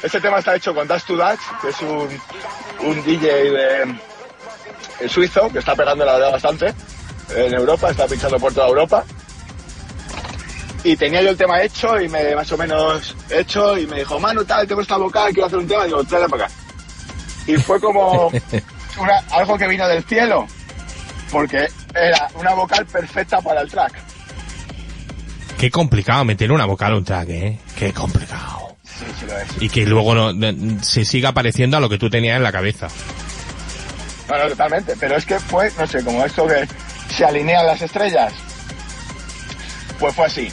[0.04, 2.10] Este tema está hecho con Dash to Dash, que es un,
[2.88, 3.96] un DJ de,
[5.00, 6.74] de suizo que está pegando la verdad bastante
[7.36, 9.06] en Europa, está pinchando por toda Europa.
[10.84, 14.20] Y tenía yo el tema hecho y me más o menos hecho y me dijo,
[14.20, 16.54] Manu, tal, tengo esta vocal, quiero hacer un tema, y digo, tráela para acá.
[17.48, 18.28] Y fue como
[18.98, 20.46] una- algo que vino del cielo,
[21.32, 23.94] porque era una vocal perfecta para el track.
[25.58, 27.60] Qué complicado meter una vocal a un track, ¿eh?
[27.78, 28.63] Qué complicado.
[29.06, 29.48] Sí, sí lo es.
[29.62, 30.34] Y que luego no,
[30.82, 32.88] se siga pareciendo a lo que tú tenías en la cabeza.
[34.30, 34.94] No, no, totalmente.
[35.00, 36.68] Pero es que fue, no sé, como esto que
[37.14, 38.34] se alinean las estrellas.
[40.00, 40.52] Pues fue así.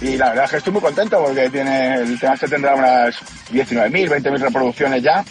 [0.00, 3.14] Y la verdad es que estoy muy contento porque tiene el tema este tendrá unas
[3.52, 5.24] 19.000, 20.000 reproducciones ya.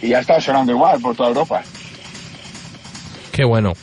[0.00, 1.62] Y ya está sonando igual por toda Europa.
[3.32, 3.74] Qué bueno.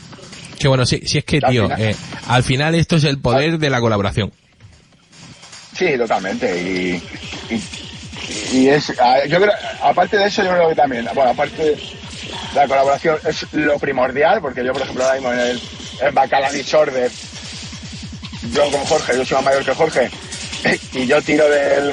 [0.58, 0.86] Qué bueno.
[0.86, 1.96] Si, si es que, Al tío, final- eh,
[2.28, 4.32] al final esto es el poder de la colaboración.
[5.76, 6.58] Sí, totalmente.
[6.58, 7.02] Y,
[8.52, 8.88] y, es,
[9.28, 9.52] yo creo,
[9.82, 11.76] aparte de eso, yo creo que también, bueno, aparte de
[12.54, 15.62] la colaboración es lo primordial, porque yo, por ejemplo, ahora mismo en el
[16.00, 17.10] en Bacala Disorder,
[18.52, 20.10] yo con Jorge, yo soy más mayor que Jorge,
[20.92, 21.92] y yo tiro del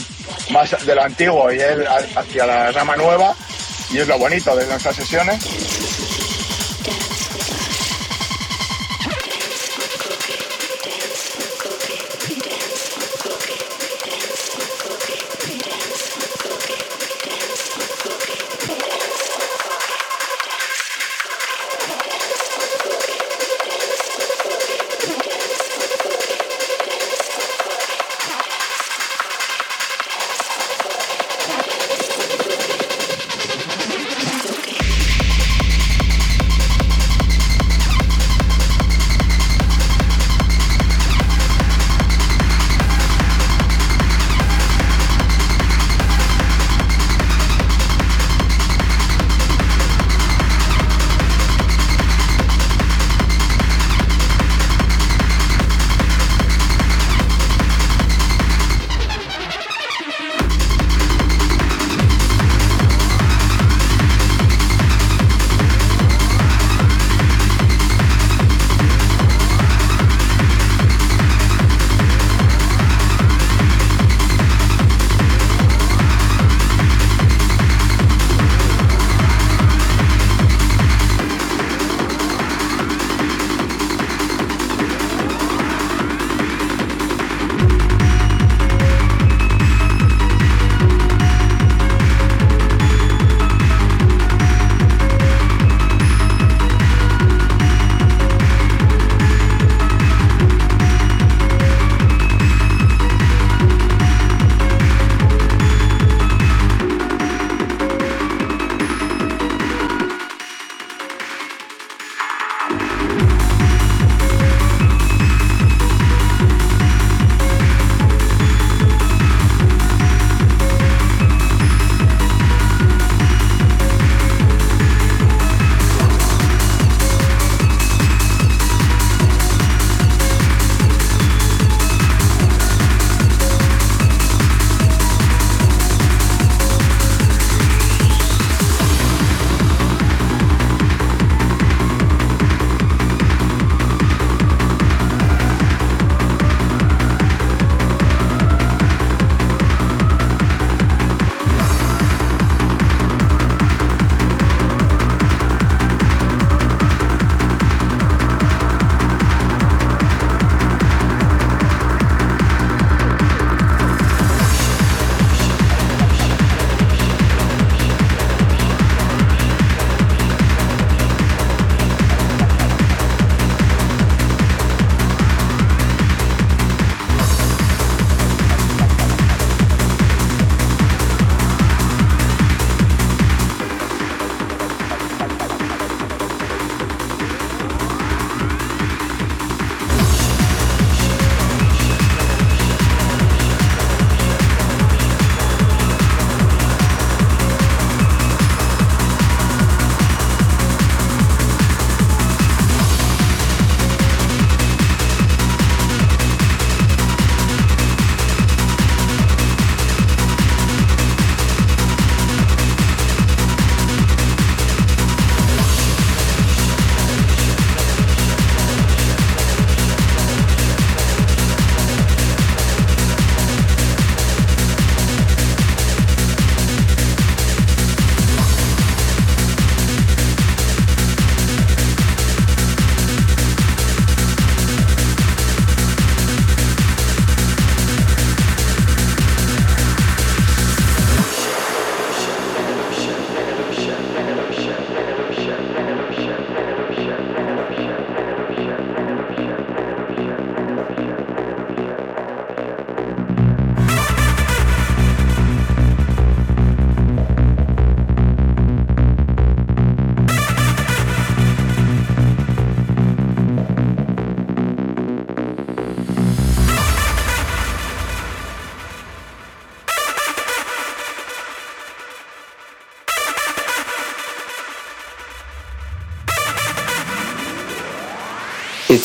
[0.50, 3.36] más de lo antiguo y él hacia la rama nueva,
[3.92, 5.44] y es lo bonito de nuestras sesiones.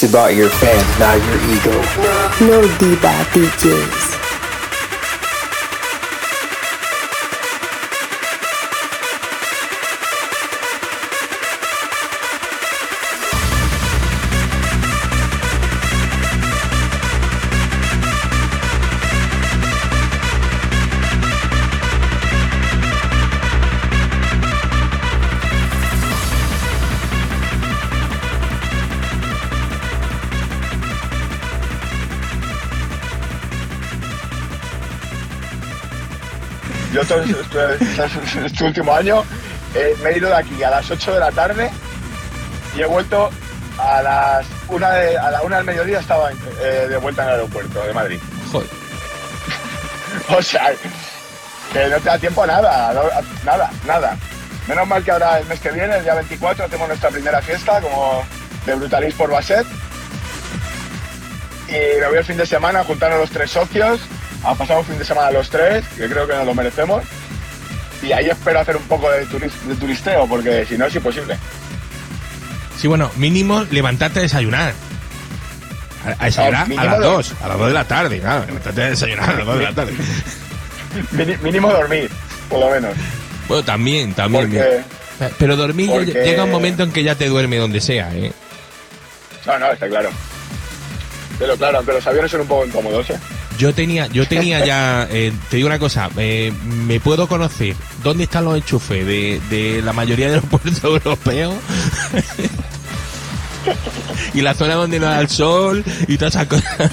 [0.00, 1.72] It's about your fans, not your ego.
[2.46, 4.17] No Diva DJs.
[37.24, 39.24] Este, este último año
[39.74, 41.70] eh, me he ido de aquí a las 8 de la tarde
[42.76, 43.30] y he vuelto
[43.78, 47.34] a las una de, a la una del mediodía estaba eh, de vuelta en el
[47.34, 48.20] aeropuerto de Madrid.
[48.50, 48.68] Joder.
[50.30, 50.72] O sea,
[51.72, 52.94] que no te da tiempo a nada,
[53.44, 54.16] nada, nada.
[54.66, 57.80] Menos mal que ahora el mes que viene, el día 24, hacemos nuestra primera fiesta
[57.80, 58.22] como
[58.66, 59.66] de Brutalis por Basset.
[61.68, 64.00] Y me voy el fin de semana a juntarnos los tres socios,
[64.50, 67.04] a pasar un fin de semana los tres, que creo que nos lo merecemos.
[68.02, 71.36] Y ahí espero hacer un poco de, turis- de turisteo, porque si no es imposible.
[72.80, 74.72] Sí, bueno, mínimo levantarte a desayunar.
[76.06, 78.44] A, a desayunar a las de- 2, a las 2 de la tarde, claro.
[78.46, 79.92] Levantarte a desayunar a las 2 de la tarde.
[81.42, 82.10] Mínimo dormir,
[82.48, 82.94] por lo menos.
[83.48, 84.44] Bueno, también, también.
[84.50, 84.80] Porque...
[85.38, 88.32] Pero dormir porque- llega un momento en que ya te duerme donde sea, ¿eh?
[89.44, 90.10] No, no, está claro.
[91.38, 93.18] Pero claro, aunque los aviones son un poco incómodos, ¿eh?
[93.58, 98.24] Yo tenía, yo tenía ya, eh, te digo una cosa, eh, me puedo conocer dónde
[98.24, 101.54] están los enchufes de, de la mayoría de los puertos europeos
[104.34, 106.90] y la zona donde no da el sol y todas esas cosas.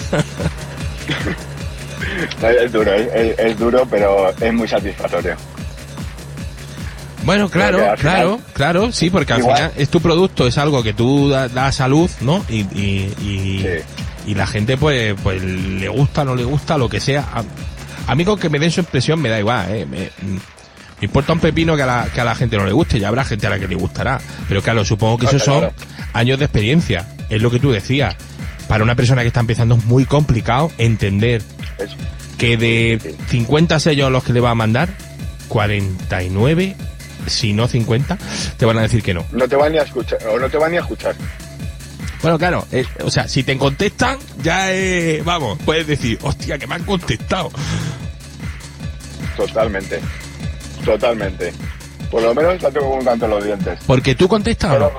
[2.42, 5.36] Es duro, es, es- es duro, pero es muy satisfactorio.
[7.24, 10.94] Bueno, claro, claro, claro, sí, porque al Igual- final es tu producto, es algo que
[10.94, 12.46] tú da, das a luz, ¿no?
[12.50, 14.05] Y, y, y, Sí.
[14.26, 17.28] Y la gente, pues, pues le gusta, no le gusta, lo que sea.
[17.34, 17.44] A,
[18.12, 19.86] a mí con que me den su expresión me da igual, ¿eh?
[19.86, 20.10] Me,
[21.00, 23.10] me importa un pepino que a, la, que a la gente no le guste, ya
[23.10, 24.20] habrá gente a la que le gustará.
[24.48, 25.70] Pero claro, supongo que Claro, esos son
[26.14, 28.16] años de experiencia, es lo que tú decías.
[28.68, 31.42] Para una persona que está empezando es muy complicado entender
[32.38, 34.90] que de 50 sellos a los que le va a mandar,
[35.50, 36.76] 49,
[37.28, 38.18] si no 50,
[38.58, 39.26] te van a decir que no.
[39.32, 41.16] no te van ni a escuchar, o no te van ni a escuchar.
[42.26, 46.66] Bueno, claro, eh, o sea, si te contestan, ya eh, vamos, puedes decir, hostia, que
[46.66, 47.52] me han contestado.
[49.38, 50.00] Totalmente.
[50.84, 51.54] Totalmente.
[52.10, 53.80] Por lo menos la tengo con un canto en los dientes.
[53.86, 54.92] Porque tú contestas Pero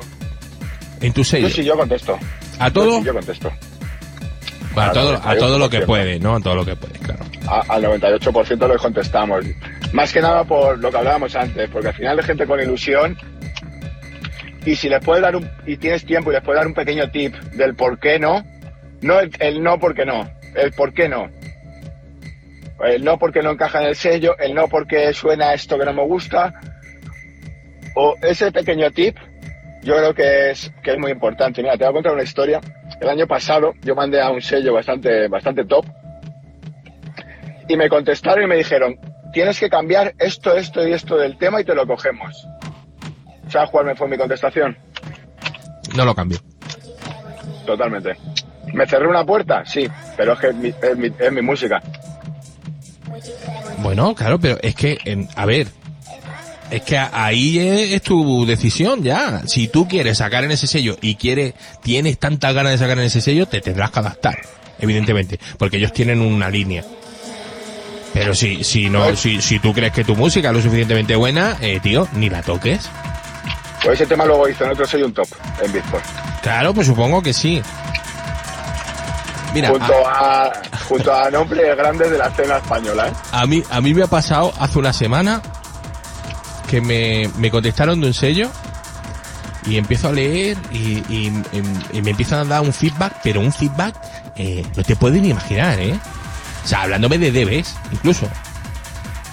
[1.00, 1.48] en tu sello.
[1.48, 2.16] yo sí, yo contesto.
[2.60, 2.98] ¿A Yo todo?
[3.00, 3.52] sí, yo contesto.
[4.72, 5.86] Bueno, a todo, a todo lo que 98%.
[5.86, 6.36] puede, ¿no?
[6.36, 7.24] A todo lo que puede, claro.
[7.48, 9.44] A- al 98% lo contestamos.
[9.92, 13.18] Más que nada por lo que hablábamos antes, porque al final hay gente con ilusión
[14.66, 17.08] y si les puedes dar un, y tienes tiempo y les puedes dar un pequeño
[17.10, 18.44] tip del por qué no,
[19.00, 21.30] no el, no porque no, el por qué no.
[22.84, 25.94] El no porque no encaja en el sello, el no porque suena esto que no
[25.94, 26.52] me gusta.
[27.94, 29.16] O ese pequeño tip,
[29.82, 31.62] yo creo que es, que es muy importante.
[31.62, 32.60] Mira, te voy a contar una historia.
[33.00, 35.86] El año pasado yo mandé a un sello bastante, bastante top
[37.68, 38.98] y me contestaron y me dijeron,
[39.32, 42.46] tienes que cambiar esto, esto y esto del tema y te lo cogemos.
[43.50, 44.76] ¿Sabes cuál me fue mi contestación?
[45.94, 46.38] No lo cambio.
[47.64, 48.16] Totalmente.
[48.72, 49.64] ¿Me cerré una puerta?
[49.64, 51.82] Sí, pero es que es mi, es mi, es mi música.
[53.78, 55.68] Bueno, claro, pero es que, en- a ver,
[56.70, 59.42] es que ahí es, es tu decisión ya.
[59.46, 63.04] Si tú quieres sacar en ese sello y quieres, tienes tantas ganas de sacar en
[63.04, 64.38] ese sello, te tendrás que adaptar,
[64.80, 66.84] evidentemente, porque ellos tienen una línea.
[68.12, 71.56] Pero si, si no, si, si tú crees que tu música es lo suficientemente buena,
[71.60, 72.88] eh, tío, ni la toques.
[73.86, 75.28] Pues ese tema luego hizo en otro sello un top
[75.62, 76.04] en Beatport.
[76.42, 77.62] Claro, pues supongo que sí.
[79.54, 80.52] Mira, junto a,
[80.88, 83.12] junto a nombres grandes de la escena española, ¿eh?
[83.32, 85.40] A mí, a mí me ha pasado hace una semana
[86.68, 88.50] que me, me contestaron de un sello
[89.66, 93.40] y empiezo a leer y, y- y- y me empiezan a dar un feedback, pero
[93.40, 93.94] un feedback
[94.36, 95.98] eh, no te puedes ni imaginar, ¿eh?
[96.64, 98.28] O sea, hablándome de debes, incluso.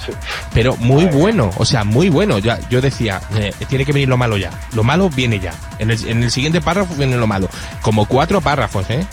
[0.05, 0.11] Sí.
[0.53, 2.39] Pero muy bueno, o sea, muy bueno.
[2.39, 4.49] Ya, yo decía, eh, tiene que venir lo malo ya.
[4.73, 5.53] Lo malo viene ya.
[5.79, 7.49] En el, en el siguiente párrafo viene lo malo.
[7.81, 9.05] Como cuatro párrafos, ¿eh?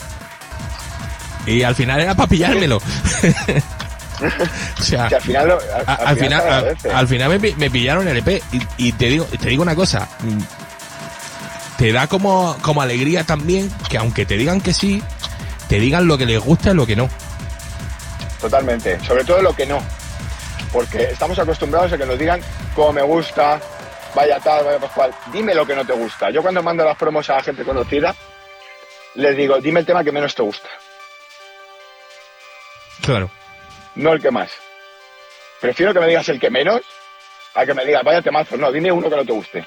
[1.45, 2.77] Y al final era para pillármelo.
[4.79, 8.41] o sea, Que al final, lo- al, final, al me, pi- me pillaron el EP
[8.51, 10.07] y, y te digo te digo una cosa
[11.77, 15.01] te da como, como alegría también que aunque te digan que sí
[15.67, 17.09] te digan lo que les gusta y lo que no
[18.39, 18.99] Totalmente.
[19.05, 19.81] Sobre todo lo que no.
[20.71, 22.41] Porque estamos acostumbrados a que nos digan
[22.75, 23.59] cómo me gusta,
[24.15, 25.13] vaya tal, vaya pascual.
[25.31, 26.29] Dime lo que no te gusta.
[26.29, 28.15] Yo cuando mando las promos a la gente conocida,
[29.15, 30.69] les digo, dime el tema que menos te gusta,
[33.01, 33.29] claro
[33.95, 34.51] no el que más.
[35.59, 36.81] Prefiero que me digas el que menos
[37.53, 38.57] a que me digas, vaya temazo.
[38.57, 39.65] No, dime uno que no te guste.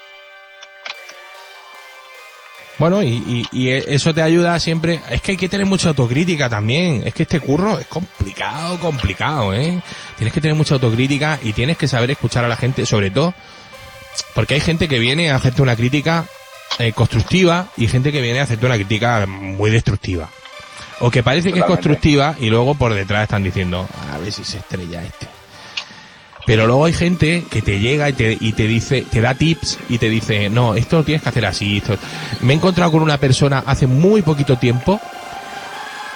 [2.79, 6.49] Bueno y, y, y eso te ayuda siempre es que hay que tener mucha autocrítica
[6.49, 9.81] también es que este curro es complicado complicado eh
[10.17, 13.35] tienes que tener mucha autocrítica y tienes que saber escuchar a la gente sobre todo
[14.35, 16.27] porque hay gente que viene a hacerte una crítica
[16.79, 20.29] eh, constructiva y gente que viene a hacerte una crítica muy destructiva.
[21.01, 24.45] O que parece que es constructiva y luego por detrás están diciendo, a ver si
[24.45, 25.29] se estrella este.
[26.47, 29.79] Pero luego hay gente que te llega y te, y te dice, te da tips
[29.89, 31.79] y te dice, no, esto lo tienes que hacer así.
[31.79, 31.97] Esto.
[32.43, 35.01] Me he encontrado con una persona hace muy poquito tiempo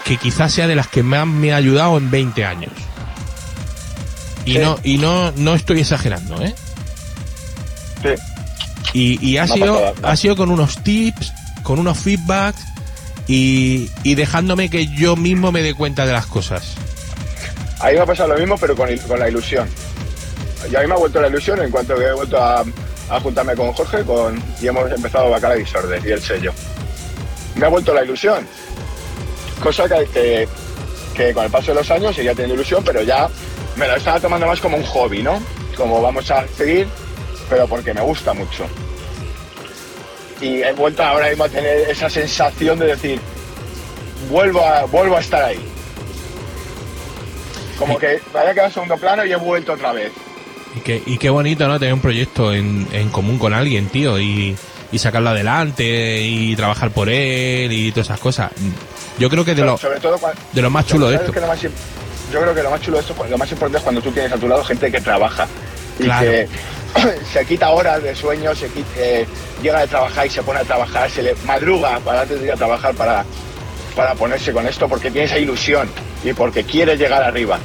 [0.05, 2.73] que quizás sea de las que más me ha ayudado en 20 años.
[4.45, 4.59] Y Sí.
[4.59, 6.55] no, y no, no estoy exagerando, ¿eh?
[8.03, 8.09] Sí.
[8.95, 12.63] Y, y ha sido, ha- sido con unos tips, con unos feedbacks
[13.27, 16.75] y, y dejándome que yo mismo me dé cuenta de las cosas.
[17.81, 19.69] A mí me ha pasado lo mismo, pero con, con la ilusión.
[20.71, 22.65] Y a mí me ha vuelto la ilusión en cuanto que he vuelto a,
[23.11, 26.53] a juntarme con Jorge con, y hemos empezado Bacala Disorder y el sello.
[27.55, 28.47] Me ha vuelto la ilusión.
[29.63, 30.49] Cosa que, que,
[31.15, 33.29] que con el paso de los años seguía teniendo ilusión, pero ya
[33.77, 35.41] me lo estaba tomando más como un hobby, ¿no?
[35.77, 36.89] Como vamos a seguir,
[37.49, 38.67] pero porque me gusta mucho.
[40.41, 43.21] Y he vuelto ahora mismo a tener esa sensación de decir,
[44.31, 45.61] vuelvo a, vuelvo a estar ahí.
[47.79, 50.13] Como que me había quedado en segundo plano y he vuelto otra vez.
[50.77, 51.79] Y qué, y qué bonito, ¿no?
[51.79, 54.57] Tener un proyecto en, en común con alguien, tío, y,
[54.93, 58.51] y sacarlo adelante y trabajar por él y todas esas cosas.
[59.19, 60.19] Yo creo que de Pero lo, sobre todo
[60.53, 61.41] de lo más chulo de ¿sabes esto.
[61.41, 61.61] es más
[62.31, 64.31] yo creo que lo más chulo de esto, lo más importante es cuando tú tienes
[64.31, 65.47] a tu lado gente que trabaja
[65.99, 66.27] y Claro.
[66.31, 66.49] que
[67.33, 69.27] se quita horas de sueño, se quita- eh,
[69.63, 72.53] llega de trabajar y se pone a trabajar, se le madruga para antes de ir
[72.53, 73.25] a trabajar para,
[73.97, 75.89] para ponerse con esto porque tiene esa ilusión
[76.23, 77.59] y porque quiere llegar arriba.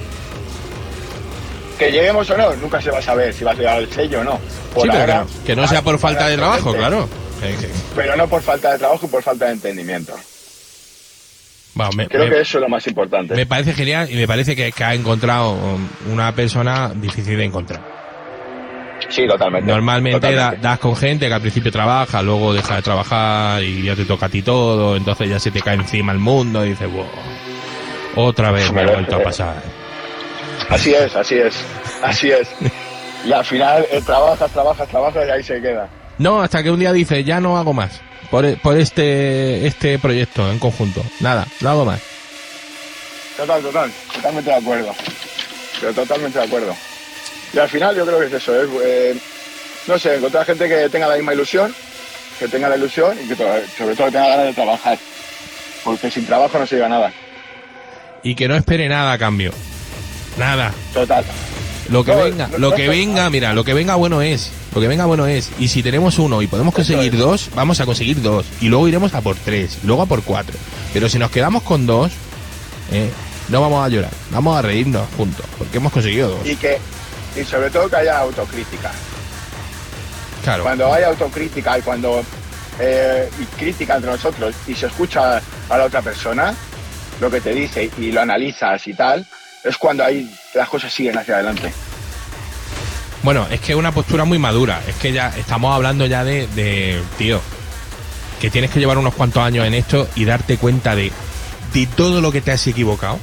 [1.78, 4.22] Que lleguemos o no, nunca se va a saber si vas a llegar al sello
[4.22, 4.40] o no.
[4.74, 7.10] Por Sí, pero ahora, que, que no sea por falta de trabajo, claro.
[7.96, 10.14] Pero no por falta de trabajo y por falta de entendimiento.
[11.96, 13.34] Me, Creo me- que eso es lo más importante.
[13.36, 15.58] me parece genial y me parece que, que ha encontrado
[16.12, 17.82] una persona difícil de encontrar.
[19.10, 19.70] Sí, totalmente.
[19.70, 23.96] Normalmente da- das con gente que al principio trabaja, luego deja de trabajar y ya
[23.96, 26.90] te toca a ti todo, entonces ya se te cae encima el mundo y dices,
[26.92, 27.08] wow,
[28.16, 29.56] otra vez me ha vuelto a pasar.
[30.70, 31.56] Así es, así es,
[32.02, 32.48] así es.
[33.26, 35.88] Y al final eh, trabajas, trabajas, trabajas y ahí se queda.
[36.18, 38.02] No, hasta que un día dices, ya no hago más
[38.34, 41.04] por, por este, este proyecto en conjunto.
[41.20, 42.02] Nada, no hago más.
[43.38, 44.96] Total, total, totalmente de acuerdo.
[45.80, 46.76] Pero totalmente de acuerdo.
[47.54, 49.18] Y al final yo creo que es eso, es, eh,
[49.86, 51.76] no sé, encontrar gente que tenga la misma ilusión,
[52.40, 54.98] que tenga la ilusión y que sobre todo que tenga ganas de trabajar.
[55.84, 57.14] Porque sin trabajo no se llega a nada.
[58.24, 59.52] Y que no espere nada a cambio.
[60.38, 60.74] Nada.
[60.94, 61.24] Total.
[61.90, 64.52] Lo que No, venga, no, lo no que venga, mira, lo que venga bueno es.
[64.74, 65.52] Lo que venga bueno es.
[65.60, 68.46] Y si tenemos uno y podemos conseguir dos, vamos a conseguir dos.
[68.62, 69.80] Y luego iremos a por tres.
[69.84, 70.56] Y luego a por cuatro.
[70.94, 72.12] Pero si nos quedamos con dos,
[72.92, 73.10] eh,
[73.50, 74.12] no vamos a llorar.
[74.32, 75.46] Vamos a reírnos juntos.
[75.58, 76.48] Porque hemos conseguido dos.
[76.48, 76.80] Y que,
[77.40, 78.92] y sobre todo que haya autocrítica.
[80.44, 80.64] Claro.
[80.64, 82.24] Cuando hay autocrítica y cuando
[82.80, 86.56] eh, y crítica entre nosotros y se escucha a la otra persona
[87.22, 89.26] lo que te dice y lo analizas y tal,
[89.64, 91.72] es cuando ahí las cosas siguen hacia adelante.
[93.24, 94.82] Bueno, es que es una postura muy madura.
[94.88, 97.40] Es que ya estamos hablando ya de, de, tío,
[98.42, 101.12] que tienes que llevar unos cuantos años en esto y darte cuenta de,
[101.74, 103.18] de todo lo que te has equivocado.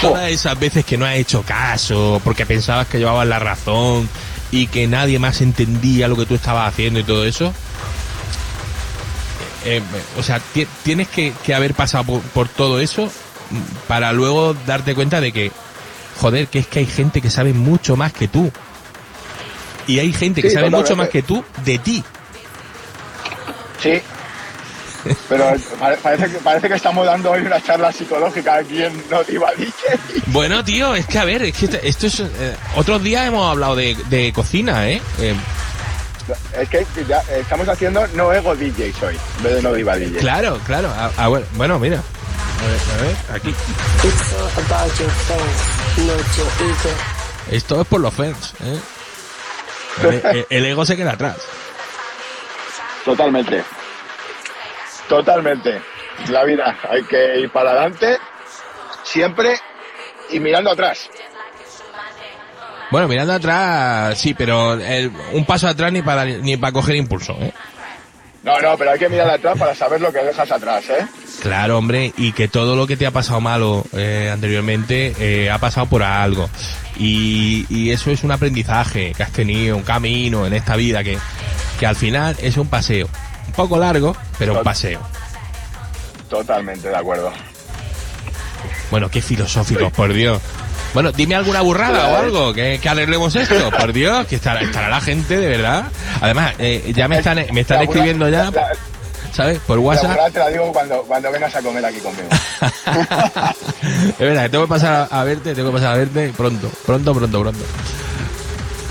[0.00, 4.08] Todas esas veces que no has hecho caso, porque pensabas que llevabas la razón
[4.50, 7.54] y que nadie más entendía lo que tú estabas haciendo y todo eso.
[9.64, 9.80] Eh,
[10.18, 13.10] o sea, ti- tienes que, que haber pasado por, por todo eso
[13.88, 15.52] para luego darte cuenta de que,
[16.20, 18.50] joder, que es que hay gente que sabe mucho más que tú.
[19.86, 22.02] Y hay gente que sabe mucho más que tú de ti.
[23.82, 24.00] Sí.
[25.28, 25.44] Pero
[25.78, 29.52] pare- parece que, parece que estamos dando hoy una charla psicológica aquí en No Diva
[29.56, 29.72] DJ.
[30.26, 32.20] Bueno, tío, es que a ver, es que esto- es...
[32.20, 35.00] eh, otros días hemos hablado de, de cocina, ¿eh?
[35.20, 35.34] Eh,
[36.60, 40.18] Es que ya estamos haciendo No Ego DJs hoy, en vez de No Diva DJ.
[40.18, 40.92] Claro, claro.
[40.92, 42.02] Ah, ah, bueno, mira.
[42.58, 43.50] A ver, a ver, aquí.
[43.50, 46.96] It's all about your fans, not your ego.
[47.50, 48.80] Esto es por los fans, ¿eh?
[50.02, 51.36] El, el- el ego se queda atrás.
[53.04, 53.62] Totalmente.
[55.08, 55.80] Totalmente.
[56.28, 58.18] La vida hay que ir para adelante
[59.04, 59.58] siempre
[60.30, 61.08] y mirando atrás.
[62.90, 67.36] Bueno, mirando atrás, sí, pero el- un paso atrás ni para ni para coger impulso,
[67.40, 67.52] ¿eh?
[68.42, 71.06] No, no, pero hay que mirar atrás para saber lo que dejas atrás, ¿eh?
[71.46, 75.58] Claro, hombre, y que todo lo que te ha pasado malo eh, anteriormente eh, ha
[75.58, 76.50] pasado por algo.
[76.98, 81.16] Y, y eso es un aprendizaje que has tenido, un camino en esta vida que,
[81.78, 83.08] que al final es un paseo.
[83.46, 85.00] Un poco largo, pero un paseo.
[86.28, 87.32] Totalmente de acuerdo.
[88.90, 90.42] Bueno, qué filosóficos, por Dios.
[90.94, 94.88] Bueno, dime alguna burrada o algo, que, que arreglemos esto, por Dios, que estará, estará
[94.88, 95.84] la gente de verdad.
[96.20, 98.50] Además, eh, ya me están, me están escribiendo ya.
[99.36, 99.58] ¿Sabes?
[99.66, 100.32] Por WhatsApp.
[100.32, 102.26] te la digo cuando, cuando vengas a comer aquí conmigo.
[104.08, 107.14] es verdad, que tengo que pasar a, verte, tengo que pasar a verte pronto, pronto,
[107.14, 107.64] pronto, pronto.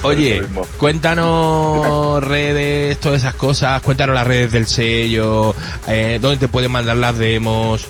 [0.04, 0.44] Oye,
[0.78, 5.56] cuéntanos redes, todas esas cosas, cuéntanos las redes del sello,
[5.88, 7.88] eh, dónde te pueden mandar las demos,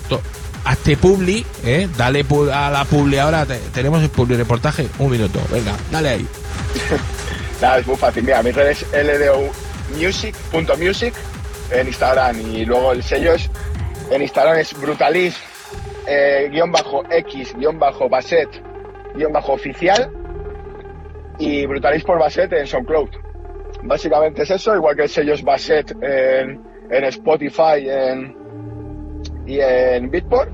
[0.64, 2.24] hazte publi, eh, dale
[2.54, 6.26] a la publi ahora, te- tenemos el publi reportaje, un minuto, venga, dale ahí.
[7.60, 8.22] Nada, es muy fácil.
[8.22, 11.14] Mira, mi red es ldumusic.music
[11.70, 13.50] en Instagram y luego el sello es
[14.10, 15.36] en Instagram es brutalis
[16.06, 18.48] eh, guion bajo x guion bajo baset
[19.14, 20.10] guion bajo oficial
[21.38, 23.10] y brutalis por baset en SoundCloud.
[23.82, 28.36] Básicamente es eso, igual que el sello es baset en, en Spotify en,
[29.46, 30.50] y en Beatport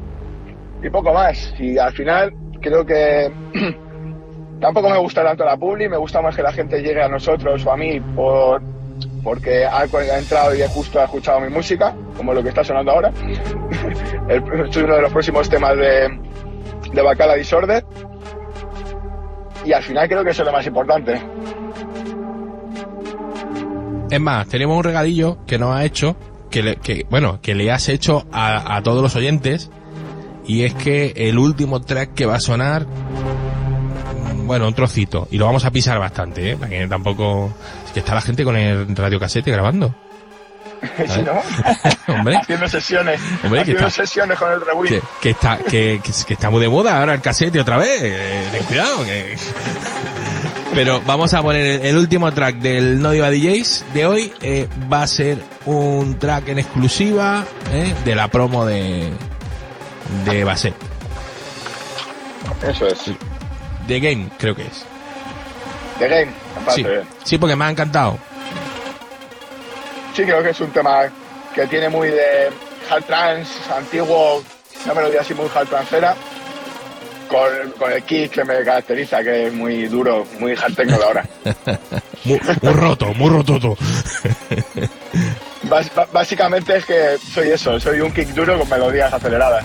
[0.83, 1.55] y poco más.
[1.59, 3.31] Y al final creo que
[4.61, 7.65] tampoco me gusta tanto la publi, me gusta más que la gente llegue a nosotros
[7.65, 8.61] o a mí por
[9.23, 12.93] porque ha, ha entrado y justo ha escuchado mi música, como lo que está sonando
[12.93, 13.13] ahora.
[14.29, 16.19] El- es uno de los próximos temas de,
[16.93, 17.85] de Bacala Disorder.
[19.65, 21.21] Y al final creo que eso es lo más importante.
[24.11, 26.17] Es más, tenemos un regalillo que nos ha hecho,
[26.51, 29.71] que, le- que bueno, que le has hecho a, a todos los oyentes,
[30.47, 32.85] y es que el último track que va a sonar,
[34.45, 36.57] bueno, un trocito, y lo vamos a pisar bastante, ¿eh?
[36.57, 37.53] Para que tampoco...
[37.93, 39.95] Que está la gente con el radiocasete grabando.
[41.09, 41.41] Si no,
[42.13, 46.13] Hombre, haciendo sesiones, Hombre, que haciendo está- sesiones con el que, que está, que, que,
[46.27, 48.01] que está muy de moda ahora el casete otra vez.
[48.03, 49.37] eh, ten cuidado, que...
[50.75, 54.33] Pero vamos a poner el, último track del No Diva DJs de hoy.
[54.41, 59.11] eh, va a ser un track en exclusiva eh, de la promo de
[60.25, 60.75] de Baset.
[62.67, 62.99] Eso es.
[63.87, 64.85] De Game, creo que es.
[65.99, 66.33] The Game,
[66.75, 66.85] Sí,
[67.25, 68.19] sí, porque me ha encantado.
[70.15, 71.05] Sí, creo que es un tema
[71.55, 72.51] que tiene muy de
[72.91, 74.43] hard trance, antiguo,
[74.85, 76.15] una melodía así muy hard transera,
[77.29, 81.05] con, con el kick que me caracteriza, que es muy duro, muy hard techno de
[81.05, 81.25] ahora.
[82.25, 83.77] Muy, muy roto, muy rototo.
[85.65, 89.65] Ba- básicamente es que soy eso, soy un kick duro con melodías aceleradas.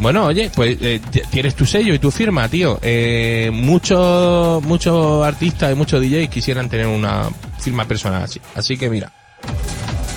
[0.00, 1.00] Bueno, oye, pues eh,
[1.30, 2.78] tienes tu sello y tu firma, tío.
[2.82, 8.40] Eh, muchos muchos artistas y muchos DJs quisieran tener una firma personal así.
[8.54, 9.12] Así que mira,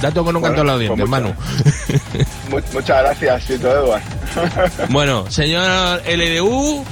[0.01, 1.29] dato con un Bueno, canto al audiente, pues Manu.
[2.49, 4.01] Mu- muchas gracias, Tito Edward.
[4.89, 6.83] bueno, señor LDU,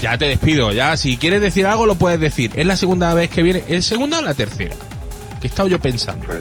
[0.00, 0.72] ya te despido.
[0.72, 2.52] Ya, si quieres decir algo, lo puedes decir.
[2.54, 3.64] Es la segunda vez que viene.
[3.68, 4.74] ¿Es segunda o la tercera?
[5.40, 6.24] Que he estado yo pensando.
[6.26, 6.38] Pues,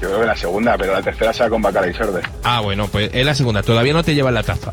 [0.00, 2.20] yo creo que la segunda, pero la tercera será con Bacala y Sorde.
[2.42, 3.62] Ah, bueno, pues es la segunda.
[3.62, 4.72] Todavía no te llevas la taza.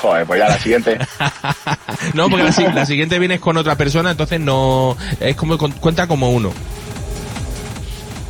[0.00, 0.98] Joder, pues ya la siguiente.
[2.14, 4.96] no, porque la, la siguiente vienes con otra persona, entonces no.
[5.20, 6.52] Es como con- cuenta como uno.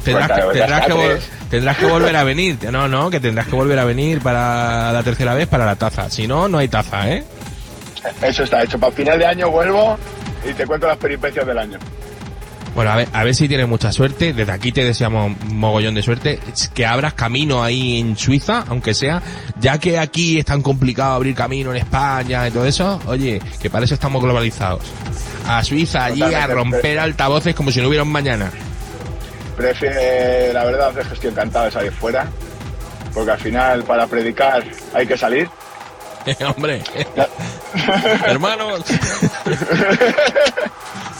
[0.05, 1.19] Tendrás, ya tendrás, que
[1.49, 2.59] tendrás que volver a venir.
[2.73, 6.11] No, no, que tendrás que volver a venir para la tercera vez para la taza.
[6.11, 7.25] Si no, no hay taza, ¿eh?
[8.21, 8.79] Eso está hecho.
[8.81, 9.97] Para final de año vuelvo
[10.49, 11.79] y te cuento las peripecias del año.
[12.75, 14.33] Bueno, a ver, a ver si tienes mucha suerte.
[14.33, 16.41] Desde aquí te deseamos mogollón de suerte.
[16.75, 19.23] Que abras camino ahí en Suiza, aunque sea,
[19.61, 23.01] ya que aquí es tan complicado abrir camino en España y todo eso.
[23.07, 24.83] Oye, que para eso estamos globalizados.
[25.47, 28.51] A Suiza, allí a romper altavoces como si no hubiera un mañana.
[29.57, 32.27] Prefiero, la verdad es que estoy encantado de salir fuera.
[33.13, 35.49] Porque al final, para predicar, hay que salir.
[36.57, 36.83] Hombre,
[38.27, 38.85] hermanos.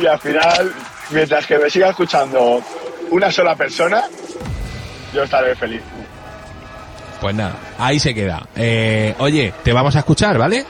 [0.00, 0.72] Y al final,
[1.10, 2.62] mientras que me siga escuchando
[3.10, 4.02] una sola persona,
[5.12, 5.82] yo estaré feliz.
[7.20, 8.46] Pues nada, ahí se queda.
[8.56, 10.64] Eh, oye, te vamos a escuchar, ¿vale?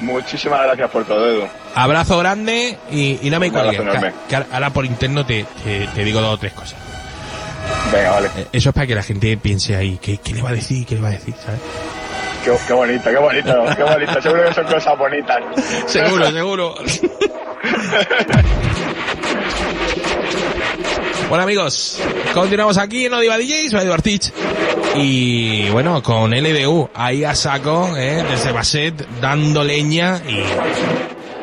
[0.00, 1.46] Muchísimas gracias por todo, Edu.
[1.74, 3.80] Abrazo grande y, y no me cuelgues.
[3.80, 4.12] enorme.
[4.28, 6.78] Que, que ahora- por interno te, te, te digo dos o tres cosas.
[7.92, 8.30] Venga, vale.
[8.36, 10.86] Eh, Eso es para que la gente piense ahí, ¿qué, qué le va a decir?
[10.86, 11.34] ¿Qué le va a decir?
[11.44, 11.60] ¿Sabes?
[12.44, 14.22] Qué, qué bonito, qué bonito, qué bonito.
[14.22, 15.38] Seguro que son cosas bonitas.
[15.86, 16.74] Seguro, seguro.
[21.28, 22.00] Bueno amigos,
[22.34, 24.32] continuamos aquí en Odiva DJs, soy Tich.
[24.96, 28.24] Y bueno, con LDU, ahí a saco, ¿eh?
[28.28, 30.42] desde Baset, dando leña y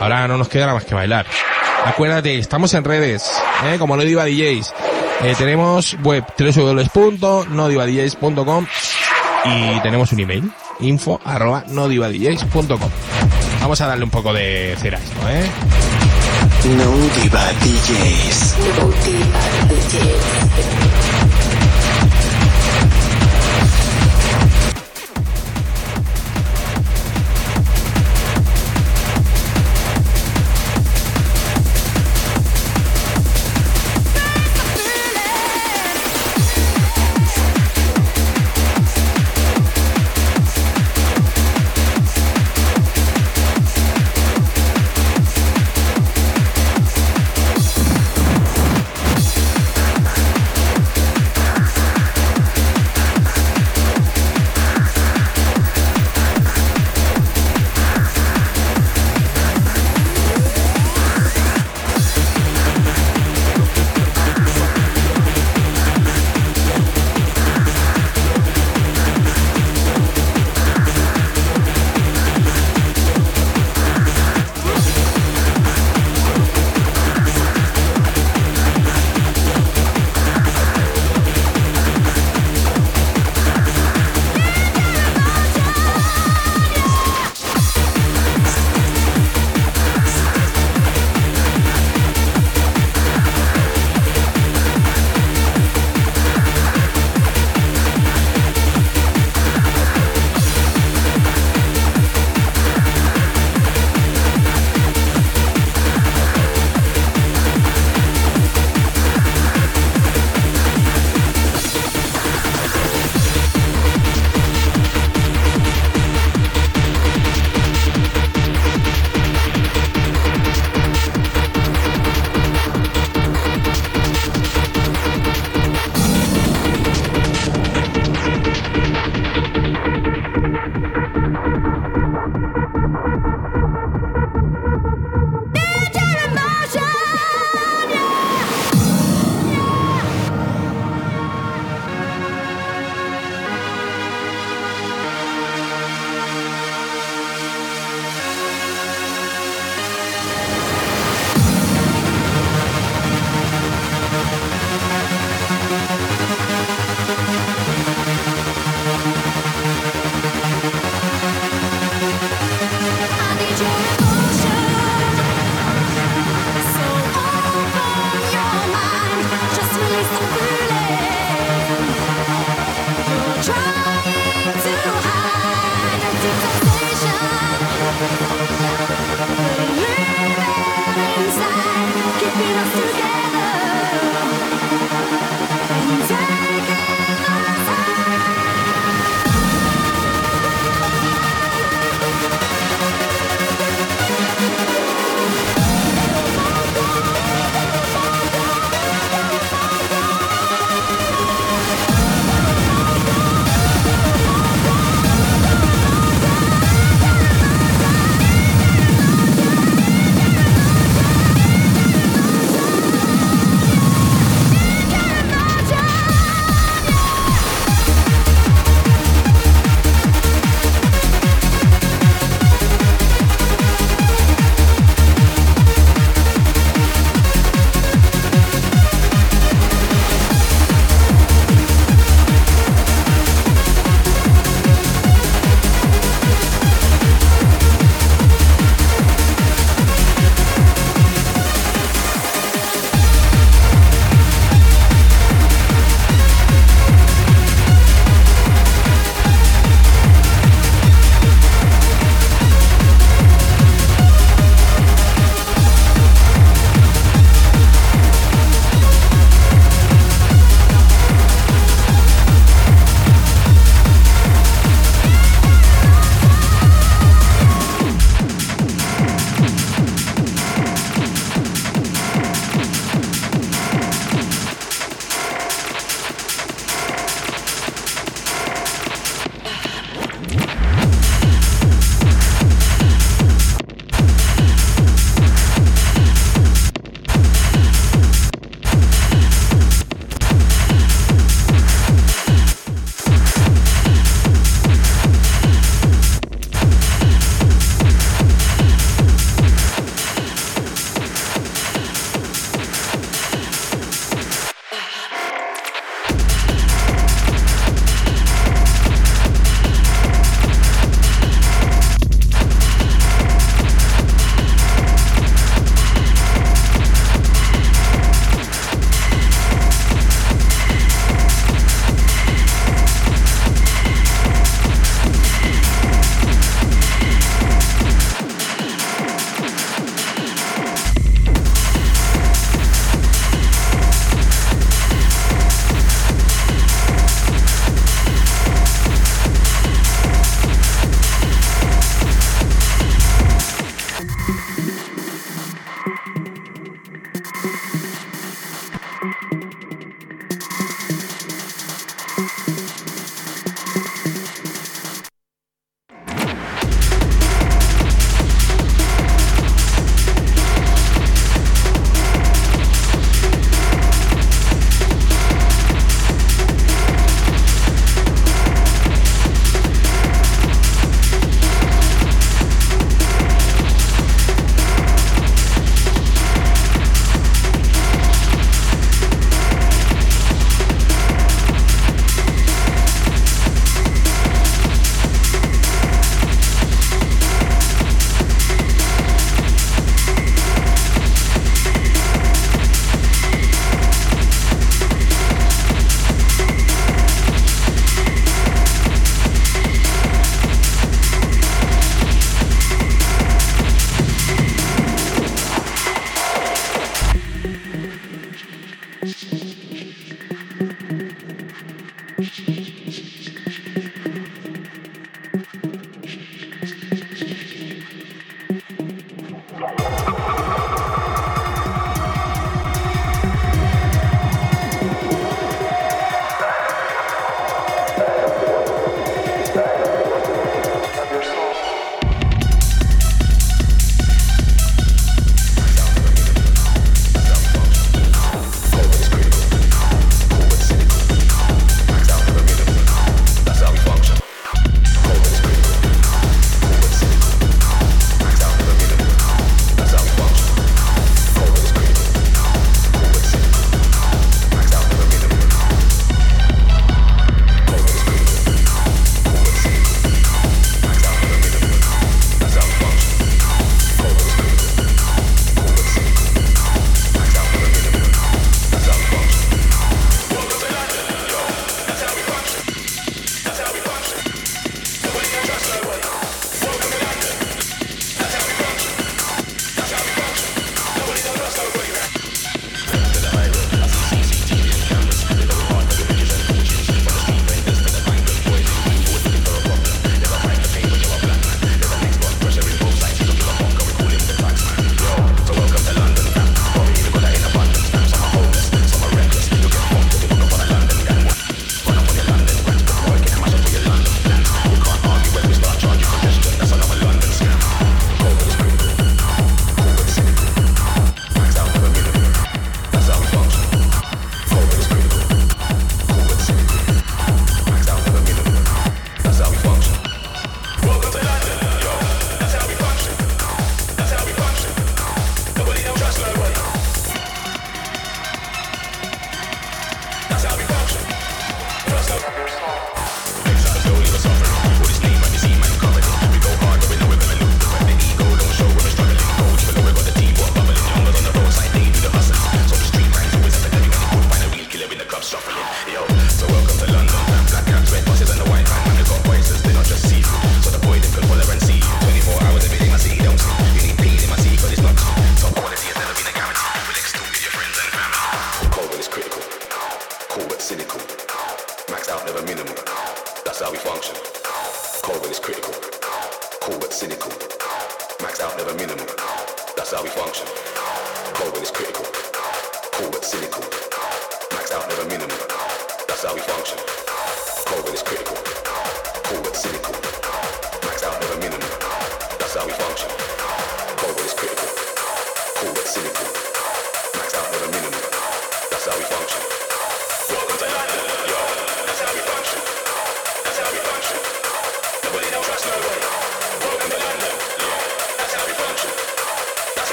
[0.00, 1.26] ahora no nos queda nada más que bailar.
[1.84, 3.76] Acuérdate, estamos en redes, ¿eh?
[3.78, 4.74] como No Diva DJs.
[5.22, 8.66] Eh, tenemos web www.nodivadjs.com
[9.44, 10.50] y tenemos un email,
[10.80, 12.90] info arroba nodivadjs.com.
[13.60, 15.44] Vamos a darle un poco de cera a esto, ¿eh?
[16.64, 18.56] No Diva DJs.
[18.76, 20.77] No Diva DJs.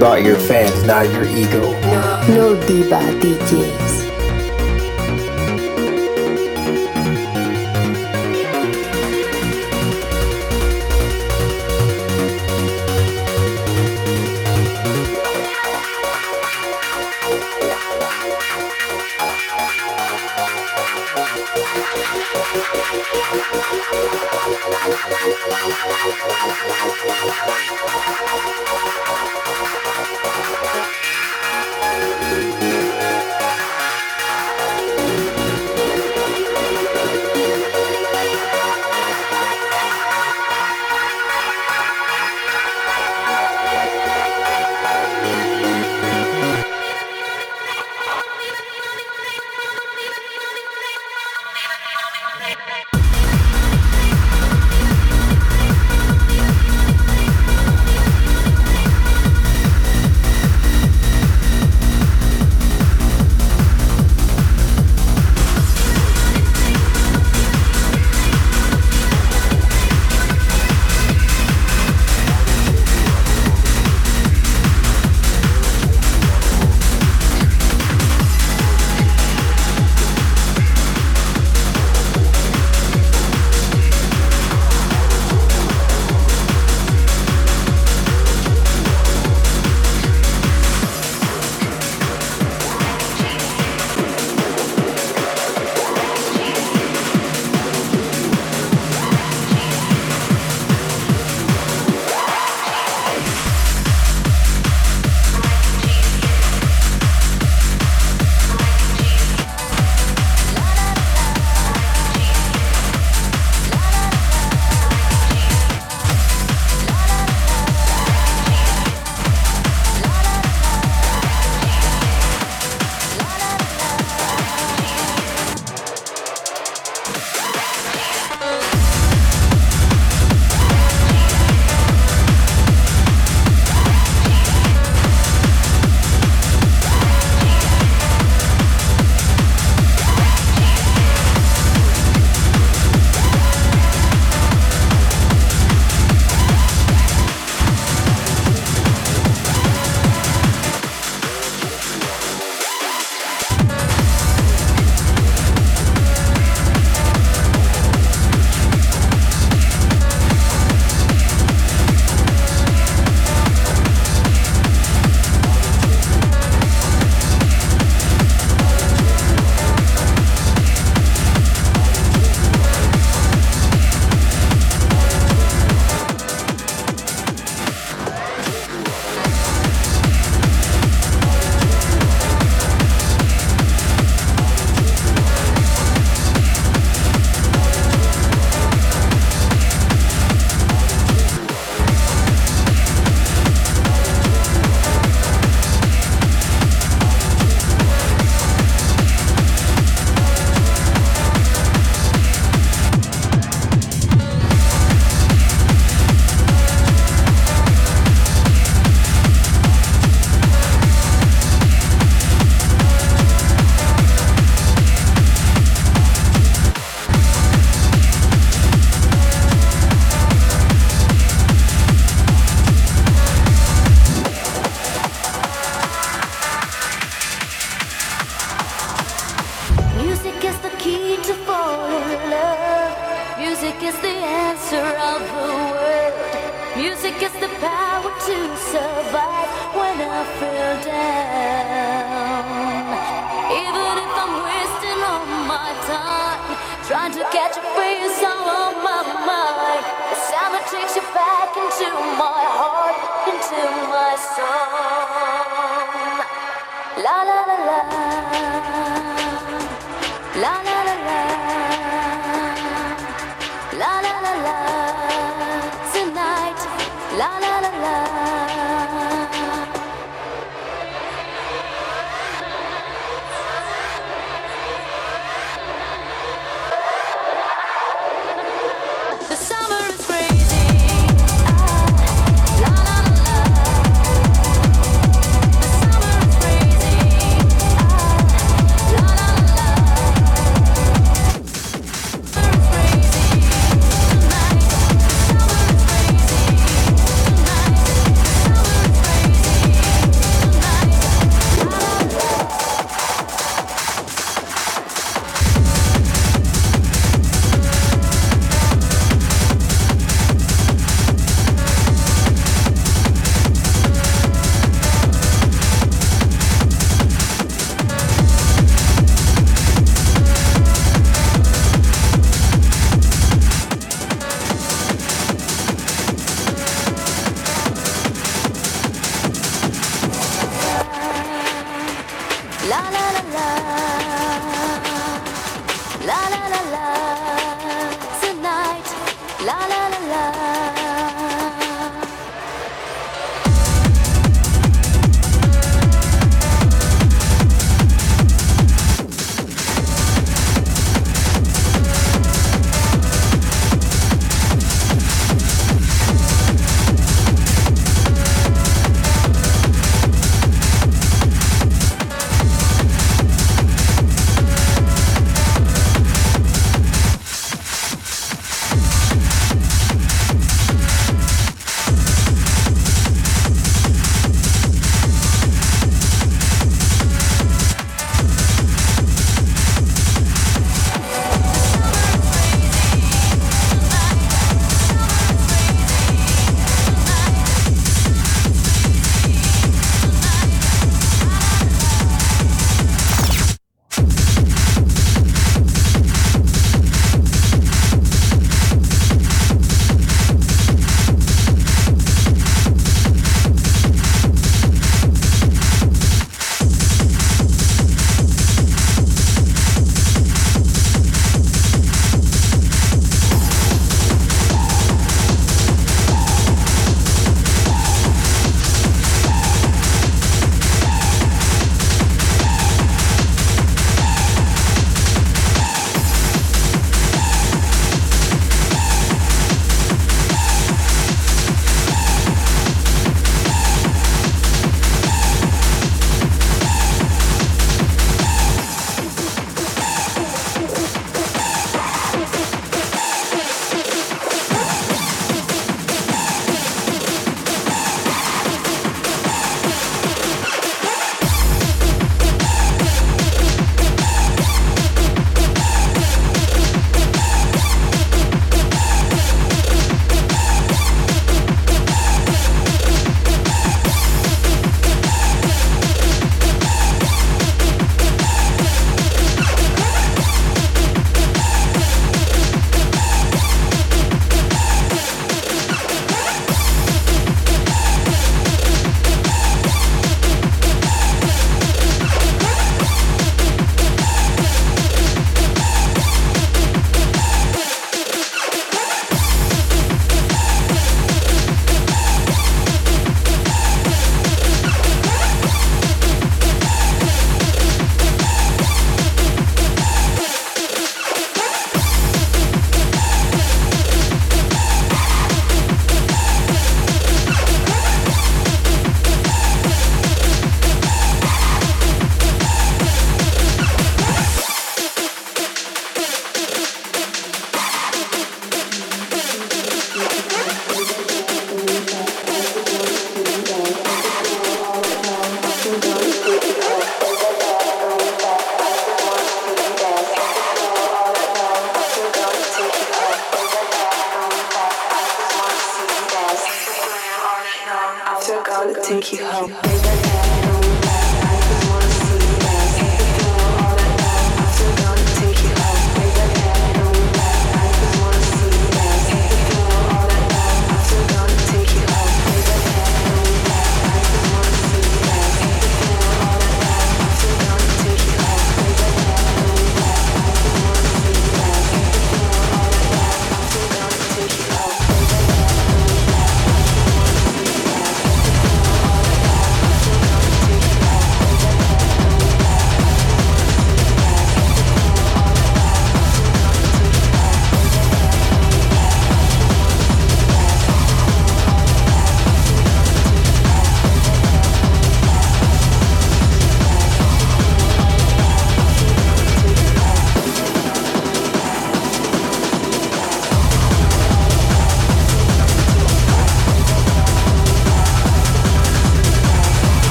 [0.00, 1.60] about your fans, not your ego.
[1.82, 3.89] No, no diva DJ.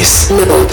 [0.00, 0.30] DJs.
[0.30, 0.69] No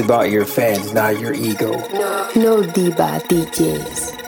[0.00, 1.72] about your fans, not your ego.
[1.92, 4.19] No no diva DJs.